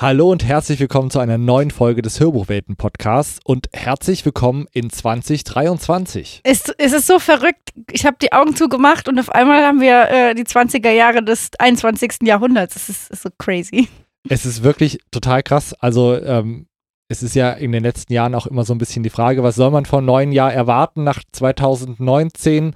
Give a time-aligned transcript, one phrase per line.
[0.00, 4.90] Hallo und herzlich willkommen zu einer neuen Folge des Hörbuchwelten Podcasts und herzlich willkommen in
[4.90, 6.42] 2023.
[6.44, 7.72] Es, es ist so verrückt.
[7.90, 11.50] Ich habe die Augen zugemacht und auf einmal haben wir äh, die 20er Jahre des
[11.58, 12.18] 21.
[12.22, 12.76] Jahrhunderts.
[12.76, 13.88] Es ist, ist so crazy.
[14.28, 15.74] Es ist wirklich total krass.
[15.80, 16.68] Also ähm,
[17.08, 19.56] es ist ja in den letzten Jahren auch immer so ein bisschen die Frage, was
[19.56, 21.02] soll man vom neuen Jahr erwarten?
[21.02, 22.72] Nach 2019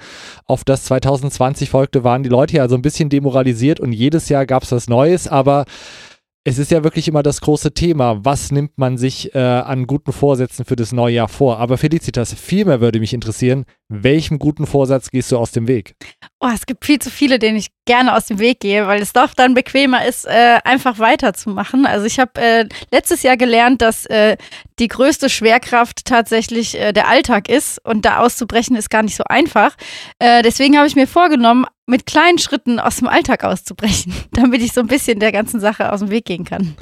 [0.47, 4.45] auf das 2020 folgte, waren die Leute ja so ein bisschen demoralisiert und jedes Jahr
[4.45, 5.67] gab es was Neues, aber
[6.45, 10.13] es ist ja wirklich immer das große Thema, was nimmt man sich äh, an guten
[10.13, 11.59] Vorsätzen für das neue Jahr vor?
[11.59, 15.95] Aber Felicitas, vielmehr würde mich interessieren, welchem guten Vorsatz gehst du aus dem Weg?
[16.41, 19.13] Oh, es gibt viel zu viele, denen ich gerne aus dem Weg gehe, weil es
[19.13, 21.87] doch dann bequemer ist, äh, einfach weiterzumachen.
[21.87, 24.37] Also ich habe äh, letztes Jahr gelernt, dass äh,
[24.81, 29.25] die größte Schwerkraft tatsächlich äh, der Alltag ist und da auszubrechen ist gar nicht so
[29.25, 29.77] einfach.
[30.19, 34.73] Äh, deswegen habe ich mir vorgenommen, mit kleinen Schritten aus dem Alltag auszubrechen, damit ich
[34.73, 36.77] so ein bisschen der ganzen Sache aus dem Weg gehen kann.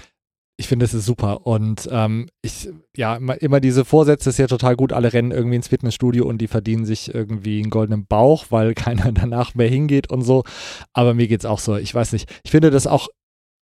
[0.56, 1.46] Ich finde, es ist super.
[1.46, 4.92] Und ähm, ich, ja, immer diese Vorsätze ist ja total gut.
[4.92, 9.10] Alle rennen irgendwie ins Fitnessstudio und die verdienen sich irgendwie einen goldenen Bauch, weil keiner
[9.10, 10.44] danach mehr hingeht und so.
[10.92, 11.76] Aber mir geht es auch so.
[11.76, 12.30] Ich weiß nicht.
[12.44, 13.08] Ich finde das auch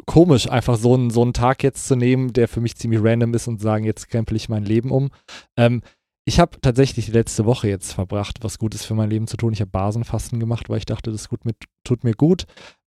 [0.07, 3.33] komisch, einfach so einen, so einen Tag jetzt zu nehmen, der für mich ziemlich random
[3.35, 5.09] ist und sagen, jetzt krempel ich mein Leben um.
[5.55, 5.83] Ähm,
[6.27, 9.53] ich habe tatsächlich die letzte Woche jetzt verbracht, was Gutes für mein Leben zu tun.
[9.53, 12.43] Ich habe Basenfasten gemacht, weil ich dachte, das gut mit, tut mir gut.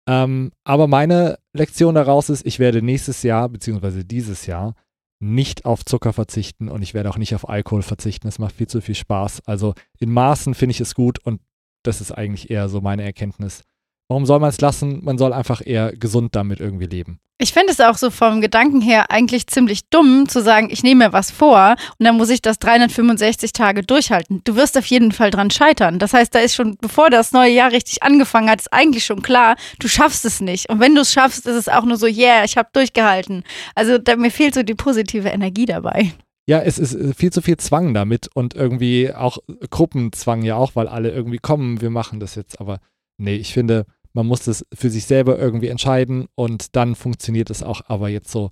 [0.10, 4.74] Ähm, aber meine Lektion daraus ist, ich werde nächstes Jahr, beziehungsweise dieses Jahr,
[5.20, 8.28] nicht auf Zucker verzichten und ich werde auch nicht auf Alkohol verzichten.
[8.28, 9.44] Es macht viel zu viel Spaß.
[9.46, 11.40] Also in Maßen finde ich es gut und
[11.84, 13.62] das ist eigentlich eher so meine Erkenntnis.
[14.10, 15.04] Warum soll man es lassen?
[15.04, 17.20] Man soll einfach eher gesund damit irgendwie leben.
[17.40, 21.06] Ich finde es auch so vom Gedanken her eigentlich ziemlich dumm zu sagen, ich nehme
[21.06, 24.42] mir was vor und dann muss ich das 365 Tage durchhalten.
[24.44, 26.00] Du wirst auf jeden Fall dran scheitern.
[26.00, 29.22] Das heißt, da ist schon, bevor das neue Jahr richtig angefangen hat, ist eigentlich schon
[29.22, 30.68] klar, du schaffst es nicht.
[30.70, 33.44] Und wenn du es schaffst, ist es auch nur so, yeah, ich habe durchgehalten.
[33.76, 36.14] Also da, mir fehlt so die positive Energie dabei.
[36.48, 39.38] Ja, es ist äh, viel zu viel Zwang damit und irgendwie auch
[39.70, 42.60] Gruppenzwang ja auch, weil alle irgendwie kommen, wir machen das jetzt.
[42.60, 42.80] Aber
[43.18, 43.86] nee, ich finde,
[44.18, 47.82] man muss das für sich selber irgendwie entscheiden und dann funktioniert es auch.
[47.86, 48.50] Aber jetzt so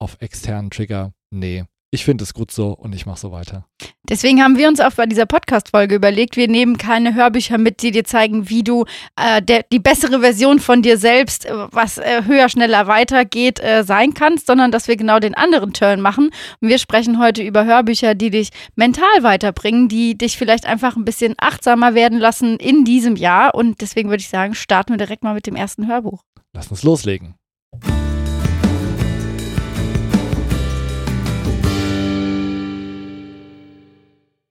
[0.00, 1.64] auf externen Trigger, nee.
[1.90, 3.64] Ich finde es gut so und ich mache so weiter.
[4.06, 7.92] Deswegen haben wir uns auch bei dieser Podcast-Folge überlegt, wir nehmen keine Hörbücher mit, die
[7.92, 8.84] dir zeigen, wie du
[9.16, 13.84] äh, der, die bessere Version von dir selbst, äh, was äh, höher, schneller weitergeht, äh,
[13.84, 16.30] sein kannst, sondern dass wir genau den anderen Turn machen.
[16.60, 21.06] Und wir sprechen heute über Hörbücher, die dich mental weiterbringen, die dich vielleicht einfach ein
[21.06, 23.54] bisschen achtsamer werden lassen in diesem Jahr.
[23.54, 26.22] Und deswegen würde ich sagen, starten wir direkt mal mit dem ersten Hörbuch.
[26.54, 27.34] Lass uns loslegen.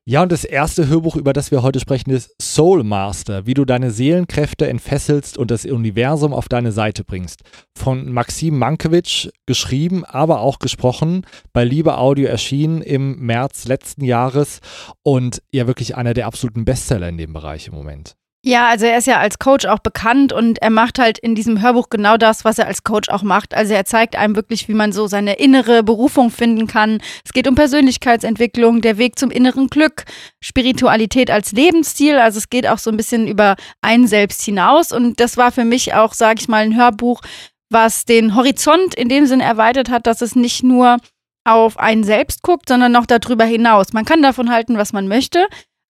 [0.09, 3.65] Ja, und das erste Hörbuch, über das wir heute sprechen, ist Soul Master, wie du
[3.65, 7.41] deine Seelenkräfte entfesselst und das Universum auf deine Seite bringst.
[7.77, 14.61] Von Maxim Mankiewicz geschrieben, aber auch gesprochen, bei Liebe Audio erschienen im März letzten Jahres
[15.03, 18.15] und ja wirklich einer der absoluten Bestseller in dem Bereich im Moment.
[18.43, 21.61] Ja, also er ist ja als Coach auch bekannt und er macht halt in diesem
[21.61, 23.53] Hörbuch genau das, was er als Coach auch macht.
[23.53, 27.01] Also er zeigt einem wirklich, wie man so seine innere Berufung finden kann.
[27.25, 30.05] Es geht um Persönlichkeitsentwicklung, der Weg zum inneren Glück,
[30.39, 32.17] Spiritualität als Lebensstil.
[32.19, 34.91] Also es geht auch so ein bisschen über einen selbst hinaus.
[34.91, 37.21] Und das war für mich auch, sage ich mal, ein Hörbuch,
[37.69, 40.97] was den Horizont in dem Sinn erweitert hat, dass es nicht nur
[41.43, 43.93] auf einen selbst guckt, sondern noch darüber hinaus.
[43.93, 45.47] Man kann davon halten, was man möchte,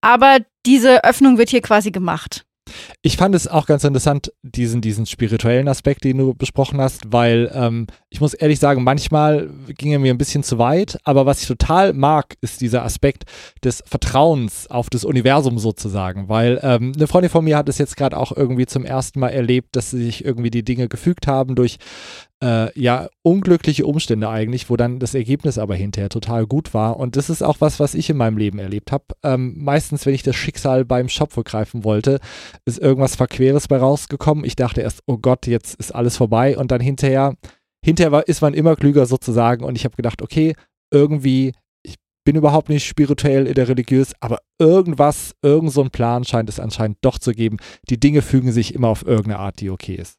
[0.06, 2.46] aber diese Öffnung wird hier quasi gemacht.
[3.02, 7.52] Ich fand es auch ganz interessant, diesen, diesen spirituellen Aspekt, den du besprochen hast, weil
[7.54, 11.42] ähm, ich muss ehrlich sagen, manchmal ging er mir ein bisschen zu weit, aber was
[11.42, 13.24] ich total mag, ist dieser Aspekt
[13.64, 17.98] des Vertrauens auf das Universum sozusagen, weil ähm, eine Freundin von mir hat es jetzt
[17.98, 21.78] gerade auch irgendwie zum ersten Mal erlebt, dass sich irgendwie die Dinge gefügt haben durch
[22.44, 26.98] äh, ja, unglückliche Umstände eigentlich, wo dann das Ergebnis aber hinterher total gut war.
[26.98, 29.06] Und das ist auch was, was ich in meinem Leben erlebt habe.
[29.24, 32.20] Ähm, meistens, wenn ich das Schicksal beim Schopf greifen wollte,
[32.66, 34.46] ist irgendwas Verqueres bei rausgekommen.
[34.46, 36.58] Ich dachte erst, oh Gott, jetzt ist alles vorbei.
[36.58, 37.36] Und dann hinterher,
[37.84, 39.64] hinterher war, ist man immer klüger sozusagen.
[39.64, 40.56] Und ich habe gedacht, okay,
[40.92, 41.54] irgendwie
[42.26, 47.20] bin überhaupt nicht spirituell oder religiös, aber irgendwas, irgend so Plan scheint es anscheinend doch
[47.20, 47.58] zu geben.
[47.90, 50.18] Die Dinge fügen sich immer auf irgendeine Art, die okay ist.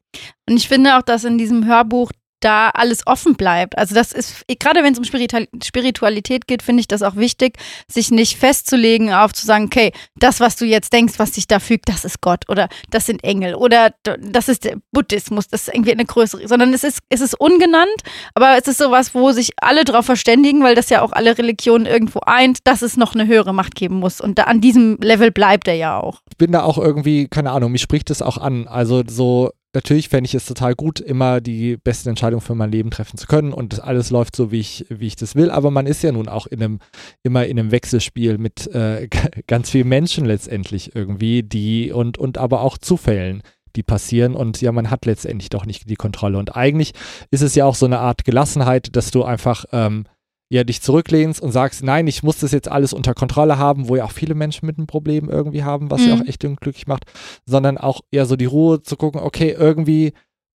[0.49, 3.77] Und ich finde auch, dass in diesem Hörbuch da alles offen bleibt.
[3.77, 7.57] Also das ist, gerade wenn es um Spiritualität geht, finde ich das auch wichtig,
[7.87, 11.59] sich nicht festzulegen auf zu sagen, okay, das, was du jetzt denkst, was dich da
[11.59, 15.73] fügt, das ist Gott oder das sind Engel oder das ist der Buddhismus, das ist
[15.73, 18.01] irgendwie eine größere, sondern es ist, es ist ungenannt,
[18.35, 21.85] aber es ist sowas, wo sich alle drauf verständigen, weil das ja auch alle Religionen
[21.85, 24.21] irgendwo eint, dass es noch eine höhere Macht geben muss.
[24.21, 26.21] Und da, an diesem Level bleibt er ja auch.
[26.29, 28.67] Ich bin da auch irgendwie, keine Ahnung, mich spricht es auch an.
[28.67, 32.91] Also so natürlich fände ich es total gut, immer die besten Entscheidungen für mein Leben
[32.91, 35.51] treffen zu können und das alles läuft so, wie ich, wie ich das will.
[35.51, 36.79] Aber man ist ja nun auch in einem,
[37.23, 39.07] immer in einem Wechselspiel mit äh,
[39.47, 43.41] ganz vielen Menschen letztendlich irgendwie, die und, und aber auch Zufällen,
[43.75, 46.37] die passieren und ja, man hat letztendlich doch nicht die Kontrolle.
[46.37, 46.93] Und eigentlich
[47.31, 50.05] ist es ja auch so eine Art Gelassenheit, dass du einfach ähm,
[50.49, 53.95] ja dich zurücklehnst und sagst, nein, ich muss das jetzt alles unter Kontrolle haben, wo
[53.95, 56.07] ja auch viele Menschen mit einem Problem irgendwie haben, was mhm.
[56.07, 57.03] ja auch echt unglücklich macht,
[57.45, 60.13] sondern auch eher so die Ruhe zu gucken, okay, irgendwie,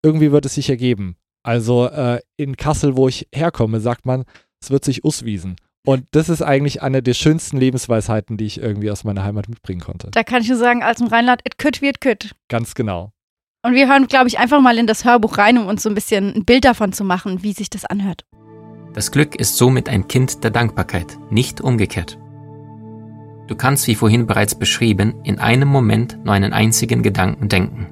[0.04, 1.16] irgendwie wird es sich ergeben.
[1.44, 4.26] Also äh, in Kassel, wo ich herkomme, sagt man,
[4.62, 5.56] es wird sich auswiesen.
[5.86, 9.80] Und das ist eigentlich eine der schönsten Lebensweisheiten, die ich irgendwie aus meiner Heimat mitbringen
[9.80, 10.10] konnte.
[10.12, 12.36] Da kann ich nur sagen, als im Rheinland, it wie it could.
[12.50, 13.14] Ganz genau.
[13.64, 15.96] Und wir hören, glaube ich, einfach mal in das Hörbuch rein, um uns so ein
[15.96, 18.26] bisschen ein Bild davon zu machen, wie sich das anhört.
[18.98, 22.18] Das Glück ist somit ein Kind der Dankbarkeit, nicht umgekehrt.
[23.46, 27.86] Du kannst, wie vorhin bereits beschrieben, in einem Moment nur einen einzigen Gedanken denken.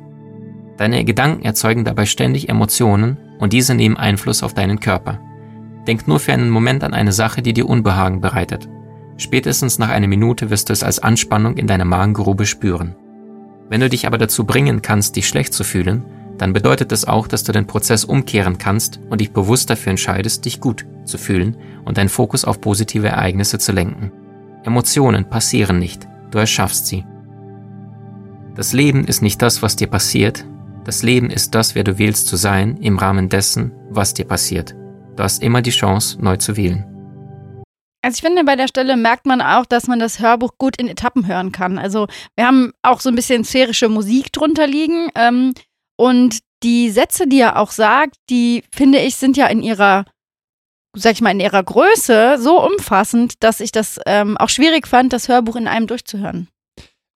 [0.78, 5.22] Deine Gedanken erzeugen dabei ständig Emotionen und diese nehmen Einfluss auf deinen Körper.
[5.86, 8.68] Denk nur für einen Moment an eine Sache, die dir Unbehagen bereitet.
[9.18, 12.96] Spätestens nach einer Minute wirst du es als Anspannung in deiner Magengrube spüren.
[13.70, 16.04] Wenn du dich aber dazu bringen kannst, dich schlecht zu fühlen,
[16.38, 20.46] dann bedeutet das auch, dass du den Prozess umkehren kannst und dich bewusst dafür entscheidest,
[20.46, 24.12] dich gut zu fühlen und deinen Fokus auf positive Ereignisse zu lenken.
[24.64, 27.06] Emotionen passieren nicht, du erschaffst sie.
[28.56, 30.46] Das Leben ist nicht das, was dir passiert,
[30.86, 34.76] das Leben ist das, wer du wählst zu sein im Rahmen dessen, was dir passiert.
[35.16, 36.86] Du hast immer die Chance, neu zu wählen.
[38.04, 40.88] Also ich finde, bei der Stelle merkt man auch, dass man das Hörbuch gut in
[40.88, 41.80] Etappen hören kann.
[41.80, 42.06] Also
[42.36, 45.10] wir haben auch so ein bisschen sphärische Musik drunter liegen.
[45.16, 45.54] Ähm,
[45.98, 50.06] und die Sätze, die er auch sagt, die finde ich, sind ja in ihrer,
[50.96, 55.14] sag ich mal, in ihrer Größe so umfassend, dass ich das ähm, auch schwierig fand,
[55.14, 56.50] das Hörbuch in einem durchzuhören.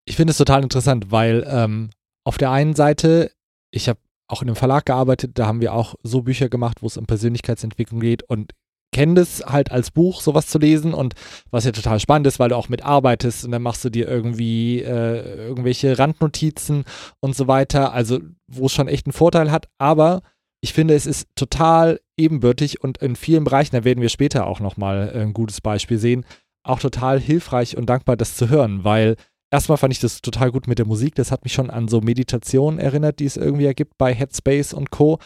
[0.05, 1.91] Ich finde es total interessant, weil ähm,
[2.25, 3.33] auf der einen Seite,
[3.71, 6.87] ich habe auch in einem Verlag gearbeitet, da haben wir auch so Bücher gemacht, wo
[6.87, 8.53] es um Persönlichkeitsentwicklung geht und
[8.93, 11.15] kenne das halt als Buch, sowas zu lesen und
[11.51, 14.81] was ja total spannend ist, weil du auch mitarbeitest und dann machst du dir irgendwie
[14.81, 16.85] äh, irgendwelche Randnotizen
[17.21, 20.23] und so weiter, also wo es schon echt einen Vorteil hat, aber
[20.63, 24.61] ich finde, es ist total ebenbürtig und in vielen Bereichen, da werden wir später auch
[24.61, 26.25] nochmal ein gutes Beispiel sehen,
[26.65, 29.17] auch total hilfreich und dankbar, das zu hören, weil
[29.51, 31.15] erstmal fand ich das total gut mit der Musik.
[31.15, 34.91] Das hat mich schon an so Meditationen erinnert, die es irgendwie ergibt bei Headspace und
[34.91, 35.19] Co.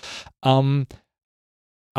[0.45, 0.87] Ähm,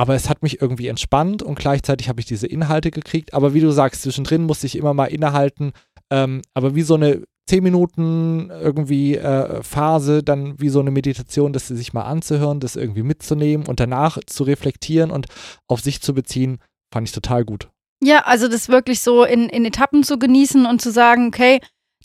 [0.02, 3.36] aber es hat mich irgendwie entspannt und gleichzeitig habe ich diese Inhalte gekriegt.
[3.36, 5.74] Aber wie du sagst, zwischendrin musste ich immer mal innehalten.
[6.10, 11.54] Ähm, aber wie so eine 10 Minuten irgendwie äh, Phase, dann wie so eine Meditation,
[11.54, 15.28] das sich mal anzuhören, das irgendwie mitzunehmen und danach zu reflektieren und
[15.68, 16.58] auf sich zu beziehen,
[16.92, 17.70] fand ich total gut.
[18.04, 21.60] Ja, also das wirklich so in, in Etappen zu genießen und zu sagen, okay,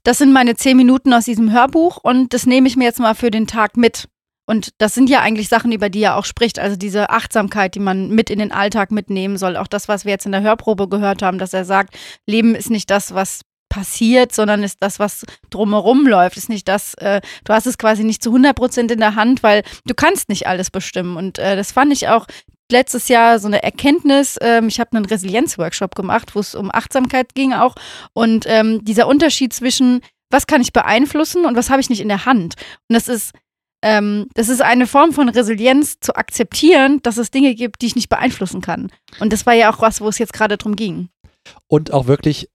[0.04, 3.14] das sind meine 10 Minuten aus diesem Hörbuch und das nehme ich mir jetzt mal
[3.14, 4.06] für den Tag mit.
[4.46, 6.58] Und das sind ja eigentlich Sachen, über die er auch spricht.
[6.58, 9.56] Also diese Achtsamkeit, die man mit in den Alltag mitnehmen soll.
[9.56, 11.96] Auch das, was wir jetzt in der Hörprobe gehört haben, dass er sagt,
[12.26, 16.37] Leben ist nicht das, was passiert, sondern ist das, was drumherum läuft.
[16.37, 19.43] Ist nicht das, äh, du hast es quasi nicht zu 100 Prozent in der Hand,
[19.43, 21.16] weil du kannst nicht alles bestimmen.
[21.16, 22.26] Und äh, das fand ich auch
[22.70, 24.38] letztes Jahr so eine Erkenntnis.
[24.40, 27.75] Ähm, ich habe einen Resilienzworkshop gemacht, wo es um Achtsamkeit ging auch.
[28.12, 30.00] Und ähm, dieser Unterschied zwischen,
[30.31, 32.54] was kann ich beeinflussen und was habe ich nicht in der Hand.
[32.88, 33.32] Und das ist
[33.86, 37.94] ähm, das ist eine Form von Resilienz zu akzeptieren, dass es Dinge gibt, die ich
[37.94, 38.90] nicht beeinflussen kann.
[39.20, 41.08] Und das war ja auch was, wo es jetzt gerade drum ging.
[41.68, 42.50] Und auch wirklich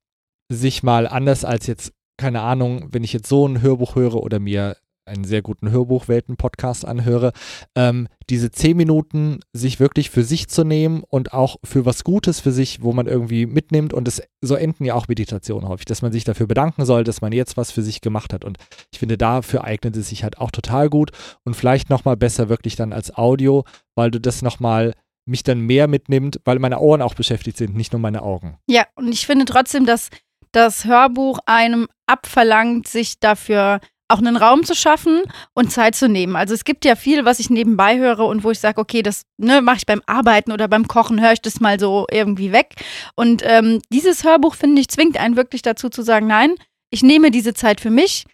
[0.50, 4.40] sich mal anders als jetzt, keine Ahnung, wenn ich jetzt so ein Hörbuch höre oder
[4.40, 4.76] mir
[5.12, 7.34] einen sehr guten Hörbuchwelten-Podcast anhöre,
[7.76, 12.40] ähm, diese zehn Minuten sich wirklich für sich zu nehmen und auch für was Gutes
[12.40, 13.94] für sich, wo man irgendwie mitnimmt.
[13.94, 17.22] Und es, so enden ja auch Meditationen häufig, dass man sich dafür bedanken soll, dass
[17.22, 18.46] man jetzt was für sich gemacht hat.
[18.46, 18.58] Und
[18.92, 21.12] ich finde, dafür eignet es sich halt auch total gut.
[21.44, 23.66] Und vielleicht nochmal besser wirklich dann als Audio,
[23.96, 24.94] weil du das nochmal
[25.26, 28.58] mich dann mehr mitnimmt, weil meine Ohren auch beschäftigt sind, nicht nur meine Augen.
[28.68, 30.10] Ja, und ich finde trotzdem, dass
[30.52, 33.80] das Hörbuch einem abverlangt, sich dafür
[34.12, 36.36] auch einen Raum zu schaffen und Zeit zu nehmen.
[36.36, 39.24] Also es gibt ja viel, was ich nebenbei höre und wo ich sage, okay, das
[39.38, 42.76] ne, mache ich beim Arbeiten oder beim Kochen, höre ich das mal so irgendwie weg.
[43.16, 46.56] Und ähm, dieses Hörbuch, finde ich, zwingt einen wirklich dazu zu sagen, nein,
[46.92, 48.26] ich nehme diese Zeit für mich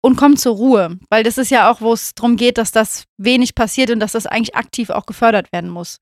[0.00, 0.98] und komme zur Ruhe.
[1.10, 4.12] Weil das ist ja auch, wo es darum geht, dass das wenig passiert und dass
[4.12, 5.98] das eigentlich aktiv auch gefördert werden muss.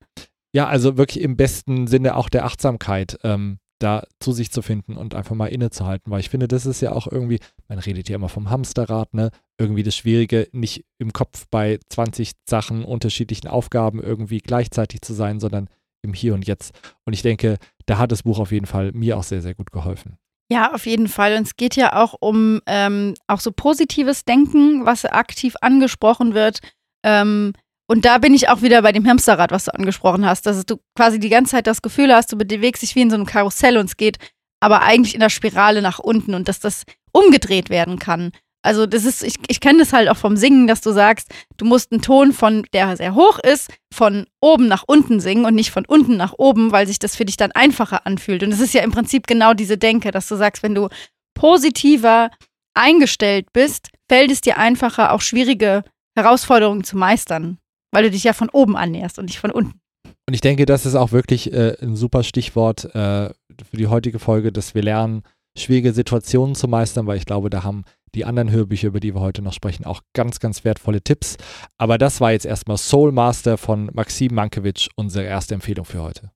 [0.53, 3.17] Ja, also wirklich im besten Sinne auch der Achtsamkeit.
[3.23, 6.81] Ähm, da zu sich zu finden und einfach mal innezuhalten, weil ich finde, das ist
[6.81, 9.29] ja auch irgendwie, man redet ja immer vom Hamsterrad, ne?
[9.59, 15.39] Irgendwie das Schwierige, nicht im Kopf bei 20 Sachen, unterschiedlichen Aufgaben irgendwie gleichzeitig zu sein,
[15.39, 15.69] sondern
[16.01, 16.73] im Hier und Jetzt.
[17.05, 19.71] Und ich denke, da hat das Buch auf jeden Fall mir auch sehr, sehr gut
[19.71, 20.17] geholfen.
[20.49, 21.35] Ja, auf jeden Fall.
[21.35, 26.59] Und es geht ja auch um ähm, auch so positives Denken, was aktiv angesprochen wird.
[27.03, 27.53] Ähm,
[27.87, 30.77] und da bin ich auch wieder bei dem Hamsterrad, was du angesprochen hast, dass du
[30.95, 33.77] quasi die ganze Zeit das Gefühl hast, du bewegst dich wie in so einem Karussell
[33.77, 34.17] und es geht
[34.59, 38.31] aber eigentlich in der Spirale nach unten und dass das umgedreht werden kann.
[38.63, 41.63] Also das ist, ich, ich kenne das halt auch vom Singen, dass du sagst, du
[41.63, 45.71] musst einen Ton von, der sehr hoch ist, von oben nach unten singen und nicht
[45.71, 48.43] von unten nach oben, weil sich das für dich dann einfacher anfühlt.
[48.43, 50.89] Und es ist ja im Prinzip genau diese Denke, dass du sagst, wenn du
[51.33, 52.29] positiver
[52.73, 55.83] eingestellt bist, fällt es dir einfacher, auch schwierige
[56.17, 57.59] Herausforderungen zu meistern,
[57.97, 59.81] weil du dich ja von oben annäherst und nicht von unten.
[60.27, 64.19] Und ich denke, das ist auch wirklich äh, ein super Stichwort äh, für die heutige
[64.19, 65.23] Folge, dass wir lernen,
[65.57, 69.21] schwierige Situationen zu meistern, weil ich glaube, da haben die anderen Hörbücher, über die wir
[69.21, 71.37] heute noch sprechen, auch ganz, ganz wertvolle Tipps.
[71.79, 76.29] Aber das war jetzt erstmal Soul Master von Maxim Mankiewicz, unsere erste Empfehlung für heute.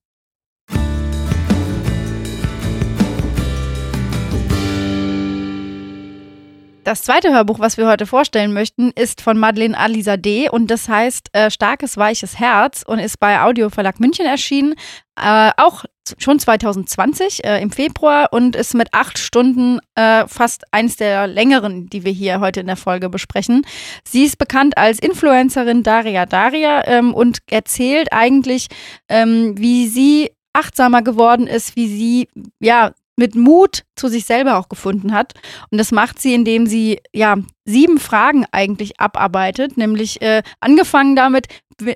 [6.84, 11.28] Das zweite Hörbuch, was wir heute vorstellen möchten, ist von Madeleine Alizadeh und das heißt
[11.32, 14.74] äh, Starkes, weiches Herz und ist bei Audio Verlag München erschienen.
[15.14, 15.84] Äh, auch
[16.18, 21.88] schon 2020 äh, im Februar und ist mit acht Stunden äh, fast eines der längeren,
[21.88, 23.64] die wir hier heute in der Folge besprechen.
[24.04, 28.66] Sie ist bekannt als Influencerin Daria Daria ähm, und erzählt eigentlich,
[29.08, 34.68] ähm, wie sie achtsamer geworden ist, wie sie ja mit Mut zu sich selber auch
[34.68, 35.34] gefunden hat.
[35.70, 41.46] Und das macht sie, indem sie ja sieben Fragen eigentlich abarbeitet, nämlich äh, angefangen damit,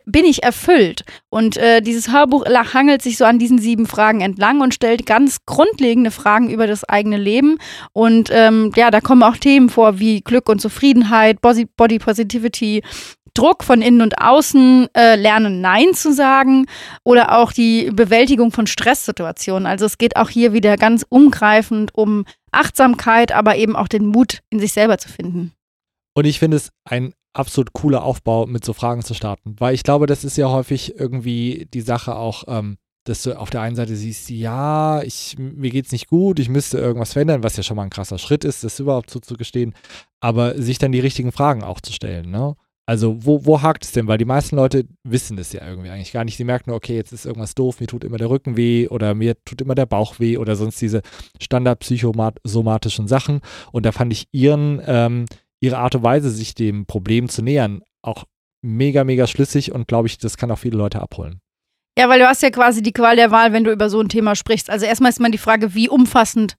[0.04, 1.04] bin ich erfüllt?
[1.28, 5.38] Und äh, dieses Hörbuch hangelt sich so an diesen sieben Fragen entlang und stellt ganz
[5.46, 7.58] grundlegende Fragen über das eigene Leben.
[7.92, 12.82] Und ähm, ja, da kommen auch Themen vor wie Glück und Zufriedenheit, Body Positivity,
[13.37, 16.66] Druck von innen und außen, äh, lernen Nein zu sagen
[17.05, 19.66] oder auch die Bewältigung von Stresssituationen.
[19.66, 24.40] Also es geht auch hier wieder ganz umgreifend um Achtsamkeit, aber eben auch den Mut
[24.50, 25.52] in sich selber zu finden.
[26.14, 29.83] Und ich finde es ein absolut cooler Aufbau, mit so Fragen zu starten, weil ich
[29.83, 33.76] glaube, das ist ja häufig irgendwie die Sache auch, ähm, dass du auf der einen
[33.76, 37.76] Seite siehst, ja, ich, mir geht's nicht gut, ich müsste irgendwas verändern, was ja schon
[37.76, 39.75] mal ein krasser Schritt ist, das überhaupt zuzugestehen,
[40.21, 42.57] aber sich dann die richtigen Fragen auch zu stellen, ne?
[42.88, 44.07] Also, wo, wo hakt es denn?
[44.07, 46.37] Weil die meisten Leute wissen das ja irgendwie eigentlich gar nicht.
[46.37, 49.14] Sie merken nur, okay, jetzt ist irgendwas doof, mir tut immer der Rücken weh oder
[49.14, 51.02] mir tut immer der Bauch weh oder sonst diese
[51.40, 53.40] standardpsychosomatischen Sachen.
[53.73, 55.25] Und da fand ich ihren, ähm,
[55.59, 58.25] ihre Art und Weise, sich dem Problem zu nähern, auch
[58.62, 61.40] mega, mega schlüssig und glaube ich, das kann auch viele Leute abholen.
[61.99, 64.09] Ja, weil du hast ja quasi die Qual der Wahl, wenn du über so ein
[64.09, 64.71] Thema sprichst.
[64.71, 66.57] Also erstmal ist mal die Frage, wie umfassend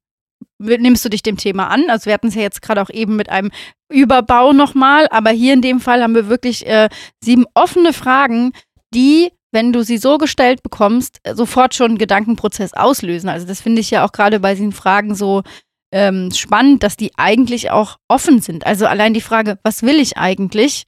[0.60, 1.89] nimmst du dich dem Thema an?
[1.89, 3.51] Also wir hatten es ja jetzt gerade auch eben mit einem
[3.91, 6.89] Überbau nochmal, aber hier in dem Fall haben wir wirklich äh,
[7.24, 8.51] sieben offene Fragen,
[8.94, 13.29] die, wenn du sie so gestellt bekommst, sofort schon einen Gedankenprozess auslösen.
[13.29, 15.44] Also das finde ich ja auch gerade bei diesen Fragen so
[15.91, 18.65] ähm, spannend, dass die eigentlich auch offen sind.
[18.65, 20.86] Also allein die Frage, was will ich eigentlich?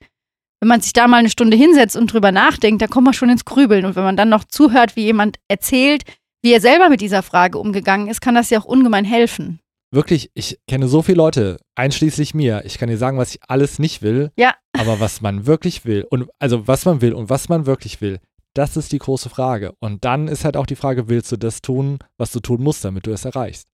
[0.62, 3.30] Wenn man sich da mal eine Stunde hinsetzt und drüber nachdenkt, da kommt man schon
[3.30, 3.86] ins Grübeln.
[3.86, 6.04] Und wenn man dann noch zuhört, wie jemand erzählt,
[6.42, 9.60] wie er selber mit dieser Frage umgegangen ist, kann das ja auch ungemein helfen.
[9.92, 12.64] Wirklich, ich kenne so viele Leute, einschließlich mir.
[12.66, 14.32] Ich kann dir sagen, was ich alles nicht will.
[14.38, 14.54] Ja.
[14.78, 18.20] Aber was man wirklich will und also was man will und was man wirklich will,
[18.54, 19.74] das ist die große Frage.
[19.80, 22.86] Und dann ist halt auch die Frage, willst du das tun, was du tun musst,
[22.86, 23.68] damit du es erreichst?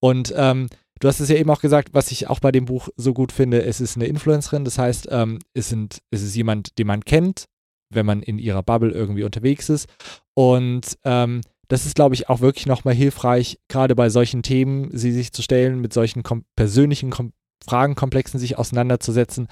[0.00, 0.68] Und ähm,
[1.00, 3.32] du hast es ja eben auch gesagt, was ich auch bei dem Buch so gut
[3.32, 7.04] finde, es ist eine Influencerin, das heißt, ähm, es, sind, es ist jemand, den man
[7.04, 7.46] kennt,
[7.90, 9.88] wenn man in ihrer Bubble irgendwie unterwegs ist.
[10.34, 15.12] Und ähm, das ist, glaube ich, auch wirklich nochmal hilfreich, gerade bei solchen Themen, sie
[15.12, 17.32] sich zu stellen, mit solchen kom persönlichen kom
[17.64, 19.48] Fragenkomplexen sich auseinanderzusetzen,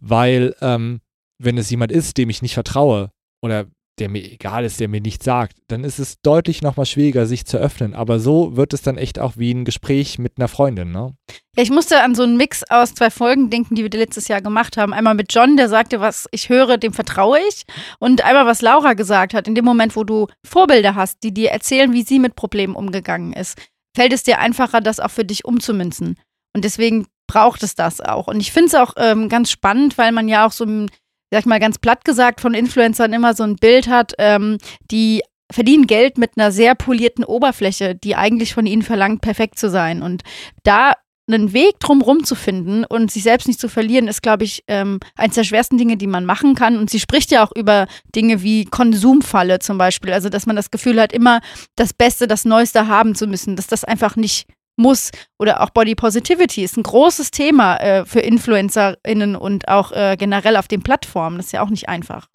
[0.00, 1.00] weil ähm,
[1.38, 3.10] wenn es jemand ist, dem ich nicht vertraue
[3.42, 3.66] oder
[3.98, 7.46] der mir egal ist, der mir nichts sagt, dann ist es deutlich nochmal schwieriger, sich
[7.46, 7.94] zu öffnen.
[7.94, 11.14] Aber so wird es dann echt auch wie ein Gespräch mit einer Freundin, ne?
[11.56, 14.42] Ja, ich musste an so einen Mix aus zwei Folgen denken, die wir letztes Jahr
[14.42, 14.92] gemacht haben.
[14.92, 17.62] Einmal mit John, der sagte, was ich höre, dem vertraue ich.
[18.00, 21.50] Und einmal, was Laura gesagt hat, in dem Moment, wo du Vorbilder hast, die dir
[21.50, 23.56] erzählen, wie sie mit Problemen umgegangen ist,
[23.94, 26.18] fällt es dir einfacher, das auch für dich umzumünzen.
[26.54, 28.26] Und deswegen braucht es das auch.
[28.26, 30.90] Und ich finde es auch ähm, ganz spannend, weil man ja auch so ein
[31.30, 34.58] sag ich mal ganz platt gesagt, von Influencern immer so ein Bild hat, ähm,
[34.90, 39.68] die verdienen Geld mit einer sehr polierten Oberfläche, die eigentlich von ihnen verlangt, perfekt zu
[39.68, 40.02] sein.
[40.02, 40.22] Und
[40.62, 40.92] da
[41.26, 45.00] einen Weg drumherum zu finden und sich selbst nicht zu verlieren, ist, glaube ich, ähm,
[45.16, 46.76] eines der schwersten Dinge, die man machen kann.
[46.76, 50.12] Und sie spricht ja auch über Dinge wie Konsumfalle zum Beispiel.
[50.12, 51.40] Also, dass man das Gefühl hat, immer
[51.76, 55.10] das Beste, das Neueste haben zu müssen, dass das einfach nicht muss.
[55.38, 60.56] Oder auch Body Positivity ist ein großes Thema äh, für InfluencerInnen und auch äh, generell
[60.56, 61.36] auf den Plattformen.
[61.36, 62.28] Das ist ja auch nicht einfach.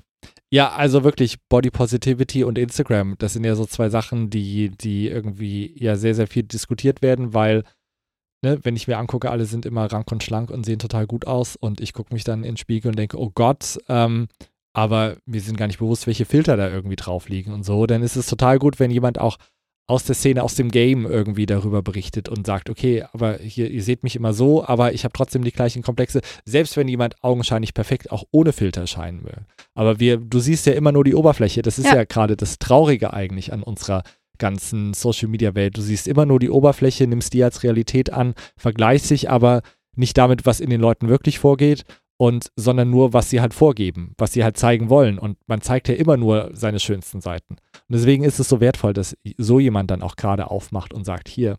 [0.51, 5.08] Ja, also wirklich Body Positivity und Instagram, das sind ja so zwei Sachen, die, die
[5.08, 7.63] irgendwie ja sehr, sehr viel diskutiert werden, weil,
[8.43, 11.27] ne, wenn ich mir angucke, alle sind immer rank und schlank und sehen total gut
[11.27, 14.27] aus und ich gucke mich dann in den Spiegel und denke, oh Gott, ähm,
[14.74, 18.01] aber mir sind gar nicht bewusst, welche Filter da irgendwie drauf liegen und so, dann
[18.01, 19.38] ist es total gut, wenn jemand auch
[19.89, 23.81] aus der Szene, aus dem Game irgendwie darüber berichtet und sagt, okay, aber hier, ihr
[23.81, 27.74] seht mich immer so, aber ich habe trotzdem die gleichen Komplexe, selbst wenn jemand augenscheinlich
[27.74, 29.46] perfekt auch ohne Filter scheinen will.
[29.74, 32.60] Aber wir, du siehst ja immer nur die Oberfläche, das ist ja, ja gerade das
[32.60, 34.03] Traurige eigentlich an unserer
[34.38, 35.75] ganzen Social Media Welt.
[35.75, 39.63] Du siehst immer nur die Oberfläche, nimmst die als Realität an, vergleichst dich aber
[39.96, 41.84] nicht damit, was in den Leuten wirklich vorgeht
[42.21, 45.17] und sondern nur, was sie halt vorgeben, was sie halt zeigen wollen.
[45.17, 47.53] Und man zeigt ja immer nur seine schönsten Seiten.
[47.53, 51.29] Und deswegen ist es so wertvoll, dass so jemand dann auch gerade aufmacht und sagt,
[51.29, 51.57] hier,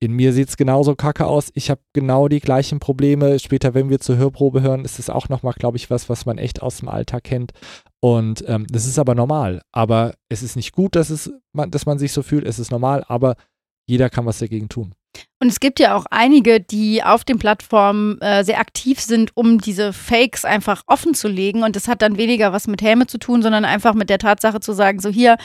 [0.00, 3.38] in mir sieht es genauso kacke aus, ich habe genau die gleichen Probleme.
[3.38, 6.38] Später, wenn wir zur Hörprobe hören, ist es auch nochmal, glaube ich, was, was man
[6.38, 7.52] echt aus dem Alltag kennt.
[8.00, 9.60] Und ähm, das ist aber normal.
[9.72, 12.70] Aber es ist nicht gut, dass, es, man, dass man sich so fühlt, es ist
[12.72, 13.36] normal, aber
[13.86, 14.94] jeder kann was dagegen tun.
[15.40, 19.58] Und es gibt ja auch einige, die auf den Plattformen äh, sehr aktiv sind, um
[19.58, 21.62] diese Fakes einfach offen zu legen.
[21.62, 24.60] Und das hat dann weniger was mit Helme zu tun, sondern einfach mit der Tatsache
[24.60, 25.36] zu sagen, so hier,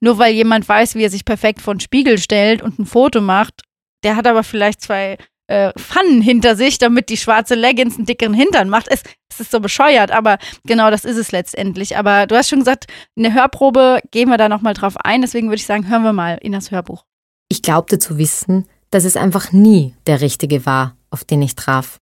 [0.00, 3.20] nur weil jemand weiß, wie er sich perfekt vor den Spiegel stellt und ein Foto
[3.20, 3.62] macht,
[4.02, 5.16] der hat aber vielleicht zwei
[5.46, 8.88] äh, Pfannen hinter sich, damit die schwarze Leggings einen dickeren Hintern macht.
[8.88, 11.96] Es, es ist so bescheuert, aber genau das ist es letztendlich.
[11.96, 15.22] Aber du hast schon gesagt, in der Hörprobe gehen wir da nochmal drauf ein.
[15.22, 17.04] Deswegen würde ich sagen, hören wir mal in das Hörbuch.
[17.48, 21.98] Ich glaubte zu wissen, dass es einfach nie der Richtige war, auf den ich traf.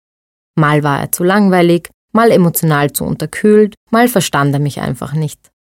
[0.54, 5.50] Mal war er zu langweilig, mal emotional zu unterkühlt, mal verstand er mich einfach nicht.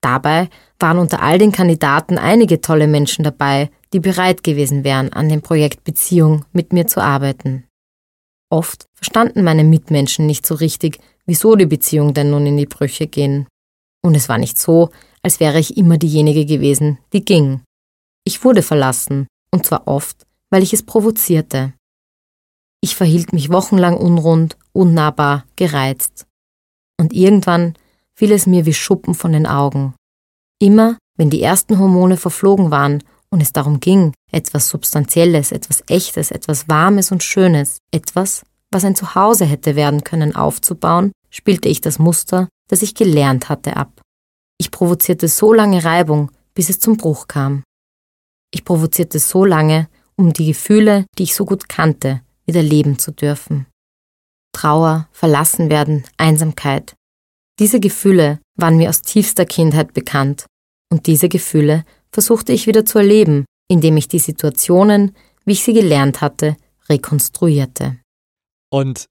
[0.00, 0.48] Dabei
[0.78, 5.42] waren unter all den Kandidaten einige tolle Menschen dabei, die bereit gewesen wären, an dem
[5.42, 7.66] Projekt Beziehung mit mir zu arbeiten.
[8.50, 13.08] Oft verstanden meine Mitmenschen nicht so richtig, wieso die Beziehung denn nun in die Brüche
[13.08, 13.46] gehen.
[14.02, 14.88] Und es war nicht so,
[15.22, 17.60] als wäre ich immer diejenige gewesen, die ging.
[18.24, 21.72] Ich wurde verlassen, und zwar oft, weil ich es provozierte.
[22.80, 26.26] Ich verhielt mich wochenlang unrund, unnahbar, gereizt.
[26.98, 27.74] Und irgendwann
[28.14, 29.94] fiel es mir wie Schuppen von den Augen.
[30.60, 36.30] Immer, wenn die ersten Hormone verflogen waren und es darum ging, etwas Substanzielles, etwas Echtes,
[36.30, 41.98] etwas Warmes und Schönes, etwas, was ein Zuhause hätte werden können, aufzubauen, spielte ich das
[41.98, 44.00] Muster, das ich gelernt hatte, ab.
[44.58, 47.62] Ich provozierte so lange Reibung, bis es zum Bruch kam.
[48.50, 53.12] Ich provozierte so lange, um die Gefühle, die ich so gut kannte, wieder leben zu
[53.12, 53.66] dürfen.
[54.52, 56.94] Trauer, Verlassenwerden, Einsamkeit.
[57.58, 60.46] Diese Gefühle waren mir aus tiefster Kindheit bekannt
[60.90, 65.74] und diese Gefühle versuchte ich wieder zu erleben, indem ich die Situationen, wie ich sie
[65.74, 66.56] gelernt hatte,
[66.88, 67.98] rekonstruierte.
[68.70, 69.06] Und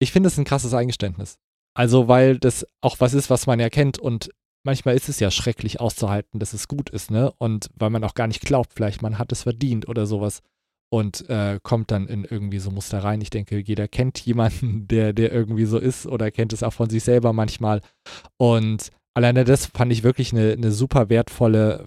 [0.00, 1.36] ich finde es ein krasses Eingeständnis.
[1.74, 4.30] Also, weil das auch was ist, was man ja kennt und
[4.64, 7.32] manchmal ist es ja schrecklich auszuhalten, dass es gut ist, ne?
[7.38, 10.42] Und weil man auch gar nicht glaubt, vielleicht man hat es verdient oder sowas
[10.92, 13.20] und äh, kommt dann in irgendwie so Muster rein.
[13.20, 16.90] Ich denke, jeder kennt jemanden, der, der irgendwie so ist oder kennt es auch von
[16.90, 17.80] sich selber manchmal.
[18.36, 21.86] Und alleine das fand ich wirklich eine, eine super wertvolle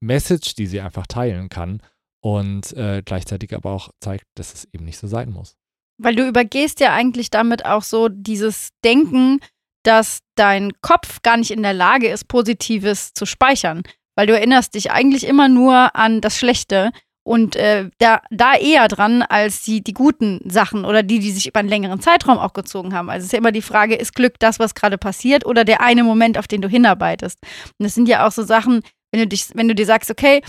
[0.00, 1.80] Message, die sie einfach teilen kann
[2.22, 5.56] und äh, gleichzeitig aber auch zeigt, dass es eben nicht so sein muss.
[5.98, 9.40] Weil du übergehst ja eigentlich damit auch so dieses Denken,
[9.84, 13.82] dass dein Kopf gar nicht in der Lage ist, Positives zu speichern.
[14.16, 16.90] Weil du erinnerst dich eigentlich immer nur an das Schlechte
[17.26, 21.46] und äh, da, da eher dran als die, die guten Sachen oder die, die sich
[21.46, 23.08] über einen längeren Zeitraum auch gezogen haben.
[23.08, 25.80] Also es ist ja immer die Frage, ist Glück das, was gerade passiert oder der
[25.80, 27.38] eine Moment, auf den du hinarbeitest?
[27.78, 30.42] Und das sind ja auch so Sachen, wenn du dich, wenn du dir sagst, okay,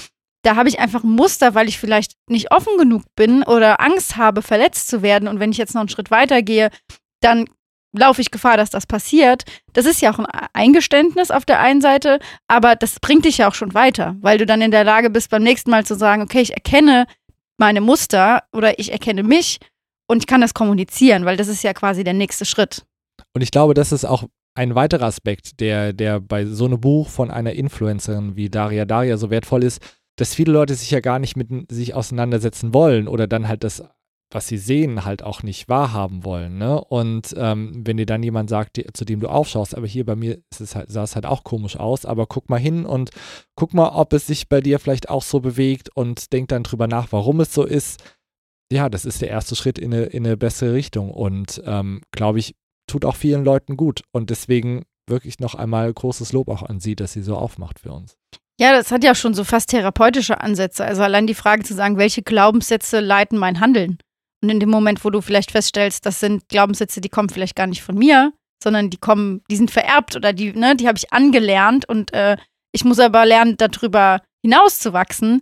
[0.43, 4.17] da habe ich einfach ein Muster, weil ich vielleicht nicht offen genug bin oder Angst
[4.17, 5.27] habe, verletzt zu werden.
[5.27, 6.69] Und wenn ich jetzt noch einen Schritt weiter gehe,
[7.21, 7.45] dann
[7.97, 9.43] laufe ich Gefahr, dass das passiert.
[9.73, 13.47] Das ist ja auch ein Eingeständnis auf der einen Seite, aber das bringt dich ja
[13.47, 16.21] auch schon weiter, weil du dann in der Lage bist, beim nächsten Mal zu sagen,
[16.21, 17.05] okay, ich erkenne
[17.57, 19.59] meine Muster oder ich erkenne mich
[20.07, 22.85] und ich kann das kommunizieren, weil das ist ja quasi der nächste Schritt.
[23.33, 27.09] Und ich glaube, das ist auch ein weiterer Aspekt, der, der bei so einem Buch
[27.09, 29.81] von einer Influencerin wie Daria Daria so wertvoll ist,
[30.15, 33.83] dass viele Leute sich ja gar nicht mit sich auseinandersetzen wollen oder dann halt das
[34.31, 36.57] was sie sehen, halt auch nicht wahrhaben wollen.
[36.57, 36.83] Ne?
[36.83, 40.15] Und ähm, wenn dir dann jemand sagt, die, zu dem du aufschaust, aber hier bei
[40.15, 43.11] mir halt, sah es halt auch komisch aus, aber guck mal hin und
[43.55, 46.87] guck mal, ob es sich bei dir vielleicht auch so bewegt und denk dann drüber
[46.87, 48.03] nach, warum es so ist.
[48.71, 52.39] Ja, das ist der erste Schritt in eine, in eine bessere Richtung und ähm, glaube
[52.39, 52.55] ich,
[52.87, 54.01] tut auch vielen Leuten gut.
[54.11, 57.91] Und deswegen wirklich noch einmal großes Lob auch an sie, dass sie so aufmacht für
[57.91, 58.17] uns.
[58.59, 60.85] Ja, das hat ja schon so fast therapeutische Ansätze.
[60.85, 63.97] Also allein die Frage zu sagen, welche Glaubenssätze leiten mein Handeln?
[64.41, 67.67] Und in dem Moment, wo du vielleicht feststellst, das sind Glaubenssätze, die kommen vielleicht gar
[67.67, 71.13] nicht von mir, sondern die kommen, die sind vererbt oder die, ne, die habe ich
[71.13, 72.37] angelernt und äh,
[72.71, 75.41] ich muss aber lernen, darüber hinauszuwachsen.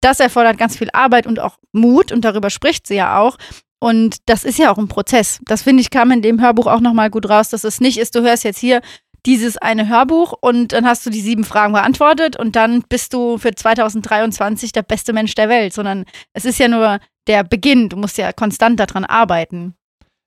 [0.00, 3.38] Das erfordert ganz viel Arbeit und auch Mut und darüber spricht sie ja auch.
[3.78, 5.40] Und das ist ja auch ein Prozess.
[5.44, 8.14] Das finde ich kam in dem Hörbuch auch nochmal gut raus, dass es nicht ist,
[8.14, 8.80] du hörst jetzt hier
[9.26, 13.38] dieses eine Hörbuch und dann hast du die sieben Fragen beantwortet und dann bist du
[13.38, 17.88] für 2023 der beste Mensch der Welt, sondern es ist ja nur der Beginn.
[17.88, 19.74] Du musst ja konstant daran arbeiten.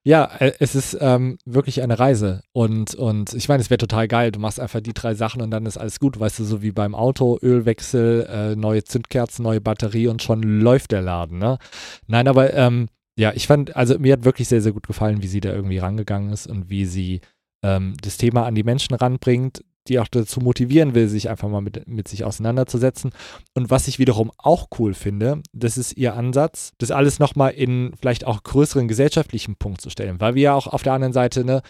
[0.08, 2.42] Ja, äh, es ist ähm, wirklich eine Reise.
[2.54, 4.32] Und, und ich meine, es wäre total geil.
[4.32, 6.20] Du machst einfach die drei Sachen und dann ist alles gut.
[6.20, 10.92] Weißt du, so wie beim Auto, Ölwechsel, äh, neue Zündkerzen, neue Batterie und schon läuft
[10.92, 11.40] der Laden.
[11.40, 11.58] Ne?
[12.06, 15.28] Nein, aber ähm, ja, ich fand, also mir hat wirklich sehr, sehr gut gefallen, wie
[15.28, 17.22] sie da irgendwie rangegangen ist und wie sie
[17.66, 21.62] ähm, das Thema an die Menschen ranbringt, die auch dazu motivieren will, sich einfach mal
[21.62, 23.12] mit, mit sich auseinanderzusetzen.
[23.54, 27.94] Und was ich wiederum auch cool finde, das ist ihr Ansatz, das alles nochmal in
[28.00, 31.46] vielleicht auch größeren gesellschaftlichen Punkt zu stellen, weil wir ja auch auf der anderen Seite
[31.46, 31.62] ne,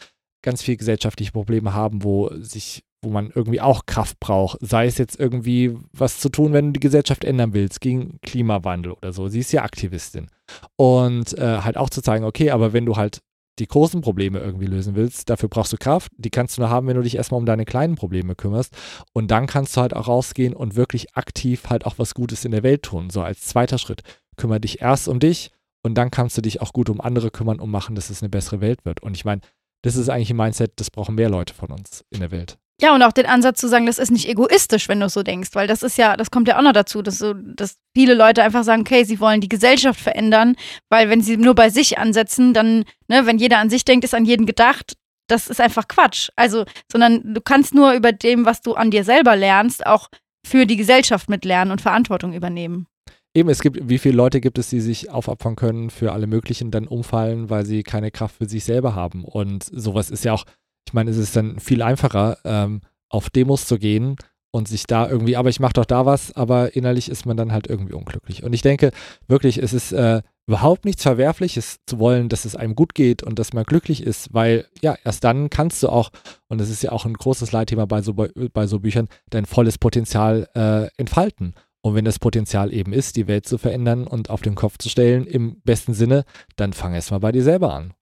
[0.42, 4.98] ganz viele gesellschaftliche Probleme haben, wo sich wo man irgendwie auch Kraft braucht, sei es
[4.98, 9.28] jetzt irgendwie was zu tun, wenn du die Gesellschaft ändern willst, gegen Klimawandel oder so.
[9.28, 10.28] Sie ist ja Aktivistin.
[10.76, 13.22] Und äh, halt auch zu zeigen, okay, aber wenn du halt
[13.60, 16.12] die großen Probleme irgendwie lösen willst, dafür brauchst du Kraft.
[16.18, 18.76] Die kannst du nur haben, wenn du dich erstmal um deine kleinen Probleme kümmerst.
[19.14, 22.52] Und dann kannst du halt auch rausgehen und wirklich aktiv halt auch was Gutes in
[22.52, 23.10] der Welt tun.
[23.10, 24.02] So als zweiter Schritt.
[24.36, 27.60] Kümmere dich erst um dich und dann kannst du dich auch gut um andere kümmern
[27.60, 29.02] und machen, dass es eine bessere Welt wird.
[29.02, 29.42] Und ich meine,
[29.84, 32.58] das ist eigentlich ein Mindset, das brauchen mehr Leute von uns in der Welt.
[32.82, 35.52] Ja, und auch den Ansatz zu sagen, das ist nicht egoistisch, wenn du so denkst,
[35.54, 38.44] weil das ist ja, das kommt ja auch noch dazu, dass, so, dass viele Leute
[38.44, 40.56] einfach sagen, okay, sie wollen die Gesellschaft verändern,
[40.90, 44.14] weil wenn sie nur bei sich ansetzen, dann, ne, wenn jeder an sich denkt, ist
[44.14, 46.30] an jeden gedacht, das ist einfach Quatsch.
[46.36, 50.10] Also, sondern du kannst nur über dem, was du an dir selber lernst, auch
[50.46, 52.88] für die Gesellschaft mitlernen und Verantwortung übernehmen.
[53.34, 56.72] Eben, es gibt, wie viele Leute gibt es, die sich aufopfern können für alle möglichen,
[56.72, 59.26] dann umfallen, weil sie keine Kraft für sich selber haben.
[59.26, 60.46] Und sowas ist ja auch
[60.86, 64.16] ich meine, es ist dann viel einfacher, ähm, auf Demos zu gehen
[64.52, 67.52] und sich da irgendwie, aber ich mache doch da was, aber innerlich ist man dann
[67.52, 68.44] halt irgendwie unglücklich.
[68.44, 68.92] Und ich denke
[69.28, 73.38] wirklich, es ist äh, überhaupt nichts Verwerfliches zu wollen, dass es einem gut geht und
[73.40, 76.12] dass man glücklich ist, weil ja, erst dann kannst du auch,
[76.48, 79.78] und das ist ja auch ein großes Leitthema bei so, bei, so Büchern, dein volles
[79.78, 81.54] Potenzial äh, entfalten.
[81.82, 84.90] Und wenn das Potenzial eben ist, die Welt zu verändern und auf den Kopf zu
[84.90, 86.24] stellen, im besten Sinne,
[86.56, 87.94] dann fang erst mal bei dir selber an.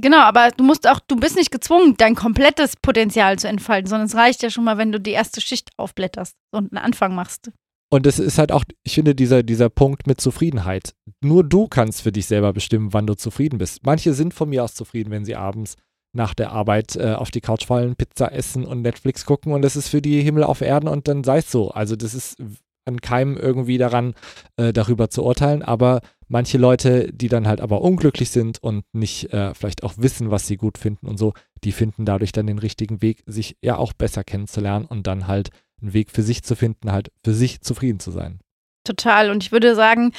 [0.00, 4.06] Genau, aber du musst auch, du bist nicht gezwungen, dein komplettes Potenzial zu entfalten, sondern
[4.06, 7.50] es reicht ja schon mal, wenn du die erste Schicht aufblätterst und einen Anfang machst.
[7.92, 10.94] Und es ist halt auch, ich finde, dieser, dieser Punkt mit Zufriedenheit.
[11.22, 13.84] Nur du kannst für dich selber bestimmen, wann du zufrieden bist.
[13.84, 15.76] Manche sind von mir aus zufrieden, wenn sie abends
[16.12, 19.76] nach der Arbeit äh, auf die Couch fallen, Pizza essen und Netflix gucken und das
[19.76, 21.70] ist für die Himmel auf Erden und dann sei es so.
[21.70, 22.36] Also das ist
[22.84, 24.14] an keinem irgendwie daran,
[24.56, 29.32] äh, darüber zu urteilen, aber manche Leute, die dann halt aber unglücklich sind und nicht
[29.32, 32.58] äh, vielleicht auch wissen, was sie gut finden und so, die finden dadurch dann den
[32.58, 35.50] richtigen Weg, sich ja auch besser kennenzulernen und dann halt
[35.82, 38.38] einen Weg für sich zu finden, halt für sich zufrieden zu sein.
[38.84, 39.30] Total.
[39.30, 40.12] Und ich würde sagen,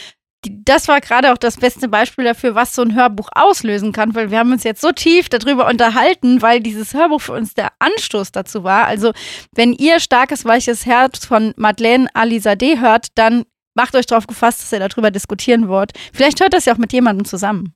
[0.43, 4.31] das war gerade auch das beste Beispiel dafür, was so ein Hörbuch auslösen kann, weil
[4.31, 8.31] wir haben uns jetzt so tief darüber unterhalten, weil dieses Hörbuch für uns der Anstoß
[8.31, 8.85] dazu war.
[8.85, 9.13] Also,
[9.53, 14.71] wenn ihr starkes, weiches Herz von Madeleine Alizadeh hört, dann macht euch darauf gefasst, dass
[14.71, 15.91] ihr darüber diskutieren wollt.
[16.13, 17.73] Vielleicht hört das ja auch mit jemandem zusammen.